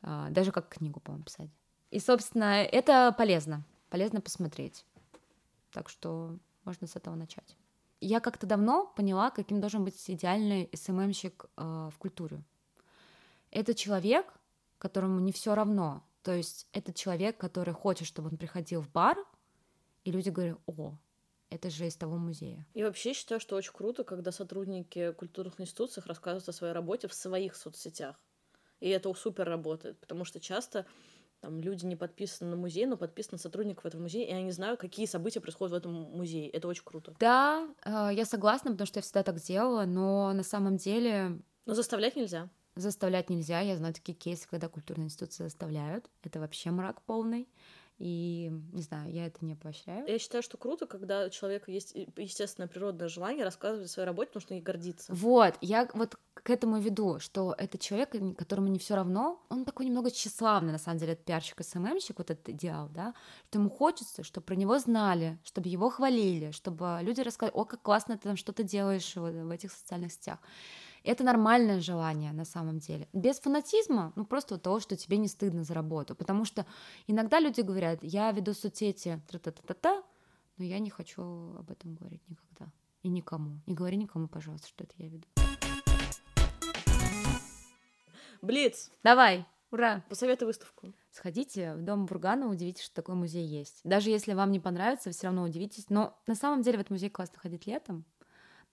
Э, 0.00 0.28
даже 0.30 0.50
как 0.50 0.70
книгу, 0.70 0.98
по-моему, 0.98 1.24
писать. 1.24 1.50
И, 1.90 2.00
собственно, 2.00 2.62
это 2.62 3.14
полезно, 3.18 3.64
полезно 3.90 4.22
посмотреть. 4.22 4.86
Так 5.72 5.90
что 5.90 6.38
можно 6.64 6.86
с 6.86 6.96
этого 6.96 7.16
начать. 7.16 7.54
Я 8.00 8.20
как-то 8.20 8.46
давно 8.46 8.86
поняла, 8.96 9.30
каким 9.30 9.60
должен 9.60 9.84
быть 9.84 10.02
идеальный 10.08 10.70
СММщик 10.72 11.44
э, 11.58 11.90
в 11.92 11.98
культуре. 11.98 12.42
Это 13.50 13.74
человек, 13.74 14.37
которому 14.78 15.20
не 15.20 15.32
все 15.32 15.54
равно. 15.54 16.04
То 16.22 16.32
есть 16.32 16.68
это 16.72 16.92
человек, 16.92 17.36
который 17.38 17.74
хочет, 17.74 18.06
чтобы 18.06 18.28
он 18.28 18.36
приходил 18.36 18.82
в 18.82 18.90
бар, 18.90 19.16
и 20.04 20.10
люди 20.10 20.30
говорят, 20.30 20.58
о, 20.66 20.96
это 21.50 21.70
же 21.70 21.86
из 21.86 21.96
того 21.96 22.16
музея. 22.16 22.66
И 22.74 22.82
вообще 22.82 23.12
считаю, 23.12 23.40
что 23.40 23.56
очень 23.56 23.72
круто, 23.72 24.04
когда 24.04 24.32
сотрудники 24.32 25.12
культурных 25.12 25.60
институций 25.60 26.02
рассказывают 26.04 26.48
о 26.48 26.52
своей 26.52 26.72
работе 26.72 27.08
в 27.08 27.14
своих 27.14 27.56
соцсетях. 27.56 28.20
И 28.80 28.88
это 28.88 29.12
супер 29.14 29.48
работает, 29.48 29.98
потому 29.98 30.24
что 30.24 30.40
часто 30.40 30.86
там 31.40 31.60
люди 31.60 31.86
не 31.86 31.96
подписаны 31.96 32.50
на 32.50 32.56
музей, 32.56 32.86
но 32.86 32.96
подписаны 32.96 33.34
на 33.34 33.38
сотрудников 33.38 33.86
этого 33.86 34.02
музея, 34.02 34.26
и 34.26 34.32
они 34.32 34.50
знают, 34.50 34.80
какие 34.80 35.06
события 35.06 35.40
происходят 35.40 35.72
в 35.72 35.76
этом 35.76 35.92
музее. 35.92 36.48
Это 36.50 36.68
очень 36.68 36.84
круто. 36.84 37.14
Да, 37.20 37.68
э, 37.84 38.10
я 38.12 38.24
согласна, 38.24 38.72
потому 38.72 38.86
что 38.86 38.98
я 38.98 39.02
всегда 39.02 39.22
так 39.22 39.36
делала, 39.40 39.84
но 39.84 40.32
на 40.32 40.42
самом 40.42 40.76
деле... 40.76 41.40
Но 41.64 41.74
заставлять 41.74 42.16
нельзя. 42.16 42.48
Заставлять 42.78 43.28
нельзя. 43.28 43.58
Я 43.58 43.76
знаю 43.76 43.92
такие 43.92 44.14
кейсы, 44.14 44.46
когда 44.48 44.68
культурные 44.68 45.06
институции 45.06 45.42
заставляют. 45.42 46.08
Это 46.22 46.38
вообще 46.38 46.70
мрак 46.70 47.02
полный. 47.02 47.48
И, 47.98 48.52
не 48.72 48.82
знаю, 48.82 49.12
я 49.12 49.26
это 49.26 49.44
не 49.44 49.56
поощряю. 49.56 50.06
Я 50.06 50.20
считаю, 50.20 50.44
что 50.44 50.56
круто, 50.56 50.86
когда 50.86 51.26
у 51.26 51.30
человека 51.30 51.72
есть 51.72 51.96
естественное 52.16 52.68
природное 52.68 53.08
желание 53.08 53.44
рассказывать 53.44 53.88
о 53.88 53.92
своей 53.92 54.06
работе, 54.06 54.28
потому 54.28 54.42
что 54.42 54.54
ей 54.54 54.60
гордиться. 54.60 55.12
Вот, 55.12 55.56
я 55.60 55.88
вот 55.94 56.16
к 56.34 56.50
этому 56.50 56.78
веду, 56.78 57.18
что 57.18 57.52
это 57.58 57.78
человек, 57.78 58.10
которому 58.36 58.68
не 58.68 58.78
все 58.78 58.94
равно, 58.94 59.44
он 59.48 59.64
такой 59.64 59.86
немного 59.86 60.12
тщеславный, 60.12 60.70
на 60.70 60.78
самом 60.78 60.98
деле, 60.98 61.14
этот 61.14 61.24
пиарщик, 61.24 61.64
СММщик, 61.64 62.18
вот 62.18 62.30
этот 62.30 62.48
идеал, 62.50 62.88
да, 62.90 63.12
что 63.48 63.58
ему 63.58 63.70
хочется, 63.70 64.22
чтобы 64.22 64.46
про 64.46 64.54
него 64.54 64.78
знали, 64.78 65.36
чтобы 65.42 65.68
его 65.68 65.90
хвалили, 65.90 66.52
чтобы 66.52 67.00
люди 67.02 67.22
рассказали, 67.22 67.56
о, 67.56 67.64
как 67.64 67.82
классно 67.82 68.16
ты 68.16 68.28
там 68.28 68.36
что-то 68.36 68.62
делаешь 68.62 69.16
в 69.16 69.50
этих 69.50 69.72
социальных 69.72 70.12
сетях. 70.12 70.38
Это 71.08 71.24
нормальное 71.24 71.80
желание 71.80 72.32
на 72.32 72.44
самом 72.44 72.80
деле. 72.80 73.08
Без 73.14 73.40
фанатизма, 73.40 74.12
ну 74.14 74.26
просто 74.26 74.56
от 74.56 74.62
того, 74.62 74.78
что 74.78 74.94
тебе 74.94 75.16
не 75.16 75.26
стыдно 75.26 75.64
за 75.64 75.72
работу. 75.72 76.14
Потому 76.14 76.44
что 76.44 76.66
иногда 77.06 77.40
люди 77.40 77.62
говорят, 77.62 78.00
я 78.02 78.30
веду 78.30 78.52
соцсети, 78.52 79.18
та-та-та-та, 79.30 80.02
но 80.58 80.64
я 80.64 80.78
не 80.78 80.90
хочу 80.90 81.22
об 81.56 81.70
этом 81.70 81.94
говорить 81.94 82.20
никогда. 82.28 82.70
И 83.02 83.08
никому. 83.08 83.58
Не 83.66 83.72
говори 83.72 83.96
никому, 83.96 84.28
пожалуйста, 84.28 84.68
что 84.68 84.84
это 84.84 84.92
я 84.98 85.08
веду. 85.08 85.26
Блиц! 88.42 88.90
Давай! 89.02 89.46
Ура! 89.70 90.04
Посоветуй 90.10 90.46
выставку. 90.46 90.92
Сходите 91.10 91.72
в 91.72 91.80
дом 91.80 92.04
Бургана, 92.04 92.50
удивитесь, 92.50 92.84
что 92.84 92.96
такой 92.96 93.14
музей 93.14 93.46
есть. 93.46 93.80
Даже 93.82 94.10
если 94.10 94.34
вам 94.34 94.52
не 94.52 94.60
понравится, 94.60 95.08
вы 95.08 95.14
все 95.14 95.28
равно 95.28 95.44
удивитесь. 95.44 95.88
Но 95.88 96.20
на 96.26 96.34
самом 96.34 96.60
деле 96.60 96.76
в 96.76 96.80
этот 96.82 96.90
музей 96.90 97.08
классно 97.08 97.38
ходить 97.38 97.66
летом, 97.66 98.04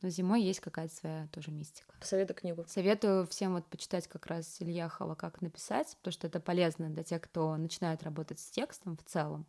но 0.02 0.10
зимой 0.10 0.42
есть 0.42 0.60
какая-то 0.60 0.94
своя 0.94 1.28
тоже 1.28 1.52
мистика. 1.52 1.94
Советую 2.02 2.38
книгу. 2.38 2.66
Советую 2.68 3.26
всем 3.28 3.54
вот 3.54 3.66
почитать 3.68 4.08
как 4.08 4.26
раз 4.28 4.58
Илья 4.60 4.90
Хова 4.90 5.16
«Как 5.16 5.42
написать», 5.42 5.96
потому 5.98 6.12
что 6.12 6.28
это 6.28 6.40
полезно 6.40 6.90
для 6.90 7.04
тех, 7.04 7.22
кто 7.22 7.56
начинает 7.58 8.04
работать 8.04 8.40
с 8.40 8.50
текстом 8.50 8.98
в 8.98 9.04
целом. 9.04 9.46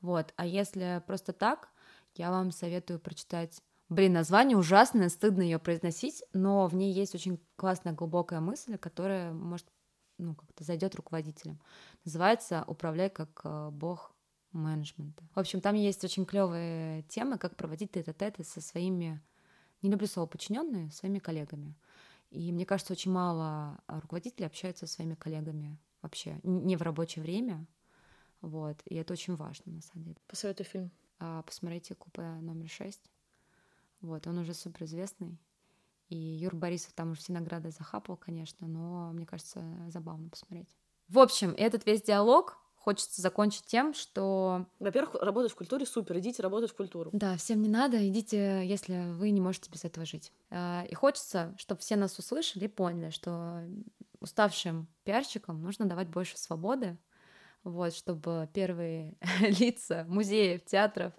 Вот. 0.00 0.32
А 0.36 0.46
если 0.46 1.02
просто 1.06 1.32
так, 1.32 1.68
я 2.14 2.30
вам 2.30 2.50
советую 2.50 3.00
прочитать 3.00 3.62
Блин, 3.90 4.14
название 4.14 4.56
ужасное, 4.56 5.10
стыдно 5.10 5.42
ее 5.42 5.58
произносить, 5.58 6.24
но 6.32 6.66
в 6.66 6.74
ней 6.74 6.92
есть 6.92 7.14
очень 7.14 7.38
классная 7.56 7.92
глубокая 7.92 8.40
мысль, 8.40 8.78
которая 8.78 9.32
может 9.32 9.66
ну, 10.18 10.34
как-то 10.34 10.64
зайдет 10.64 10.94
руководителям. 10.94 11.60
Называется 12.04 12.64
«Управляй 12.66 13.10
как 13.10 13.40
э, 13.44 13.68
бог 13.70 14.14
менеджмента». 14.52 15.22
В 15.34 15.38
общем, 15.38 15.60
там 15.60 15.74
есть 15.74 16.02
очень 16.02 16.24
клевые 16.24 17.02
темы, 17.02 17.36
как 17.36 17.56
проводить 17.56 17.92
тет-а-теты 17.92 18.42
со 18.42 18.60
своими 18.60 19.20
не 19.84 19.90
люблю 19.90 20.06
слово 20.06 20.26
подчиненные, 20.26 20.90
своими 20.90 21.18
коллегами. 21.18 21.76
И 22.30 22.50
мне 22.50 22.66
кажется, 22.66 22.94
очень 22.94 23.12
мало 23.12 23.78
руководителей 23.86 24.46
общаются 24.46 24.86
со 24.86 24.94
своими 24.94 25.14
коллегами 25.14 25.78
вообще 26.02 26.40
не 26.42 26.76
в 26.76 26.82
рабочее 26.82 27.22
время. 27.22 27.66
Вот. 28.40 28.82
И 28.86 28.94
это 28.96 29.12
очень 29.12 29.36
важно, 29.36 29.72
на 29.72 29.82
самом 29.82 30.04
деле. 30.04 30.16
Посоветуй 30.26 30.66
фильм. 30.66 30.90
А, 31.18 31.42
посмотрите 31.42 31.94
купе 31.94 32.22
номер 32.22 32.68
шесть. 32.68 33.10
Вот, 34.00 34.26
он 34.26 34.38
уже 34.38 34.52
суперизвестный. 34.52 35.38
И 36.08 36.16
Юр 36.16 36.54
Борисов 36.54 36.92
там 36.92 37.12
уже 37.12 37.20
все 37.20 37.32
награды 37.32 37.70
захапал, 37.70 38.16
конечно, 38.16 38.66
но 38.66 39.12
мне 39.12 39.24
кажется, 39.24 39.64
забавно 39.88 40.28
посмотреть. 40.28 40.68
В 41.08 41.18
общем, 41.18 41.54
этот 41.56 41.86
весь 41.86 42.02
диалог 42.02 42.58
хочется 42.84 43.22
закончить 43.22 43.64
тем, 43.64 43.94
что... 43.94 44.66
Во-первых, 44.78 45.14
работать 45.22 45.50
в 45.50 45.54
культуре 45.54 45.86
супер, 45.86 46.18
идите 46.18 46.42
работать 46.42 46.70
в 46.70 46.76
культуру. 46.76 47.08
Да, 47.14 47.34
всем 47.38 47.62
не 47.62 47.68
надо, 47.70 48.06
идите, 48.06 48.62
если 48.66 49.10
вы 49.12 49.30
не 49.30 49.40
можете 49.40 49.70
без 49.70 49.84
этого 49.84 50.04
жить. 50.04 50.32
А, 50.50 50.84
и 50.86 50.94
хочется, 50.94 51.54
чтобы 51.56 51.80
все 51.80 51.96
нас 51.96 52.18
услышали 52.18 52.66
и 52.66 52.68
поняли, 52.68 53.08
что 53.08 53.64
уставшим 54.20 54.86
пиарщикам 55.04 55.62
нужно 55.62 55.86
давать 55.86 56.08
больше 56.08 56.36
свободы, 56.36 56.98
вот, 57.62 57.94
чтобы 57.94 58.50
первые 58.52 59.16
лица 59.40 60.04
музеев, 60.06 60.62
театров, 60.66 61.14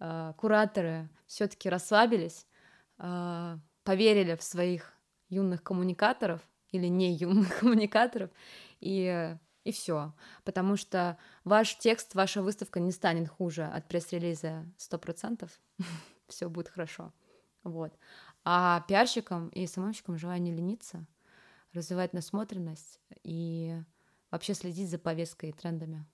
а, 0.00 0.32
кураторы 0.32 1.08
все-таки 1.28 1.70
расслабились, 1.70 2.48
а, 2.98 3.60
поверили 3.84 4.34
в 4.34 4.42
своих 4.42 4.92
юных 5.28 5.62
коммуникаторов 5.62 6.40
или 6.72 6.88
не 6.88 7.14
юных 7.14 7.58
коммуникаторов 7.60 8.30
и 8.80 9.36
и 9.66 9.72
все. 9.72 10.12
Потому 10.44 10.76
что 10.76 11.18
ваш 11.44 11.76
текст, 11.76 12.14
ваша 12.14 12.40
выставка 12.40 12.78
не 12.78 12.92
станет 12.92 13.28
хуже 13.28 13.64
от 13.64 13.88
пресс-релиза 13.88 14.64
100%. 14.78 15.50
все 16.28 16.48
будет 16.48 16.68
хорошо. 16.68 17.12
Вот. 17.64 17.92
А 18.44 18.84
пиарщикам 18.86 19.48
и 19.48 19.66
СММщикам 19.66 20.18
желаю 20.18 20.40
не 20.40 20.52
лениться, 20.52 21.04
развивать 21.72 22.12
насмотренность 22.12 23.00
и 23.24 23.76
вообще 24.30 24.54
следить 24.54 24.88
за 24.88 24.98
повесткой 24.98 25.50
и 25.50 25.52
трендами. 25.52 26.06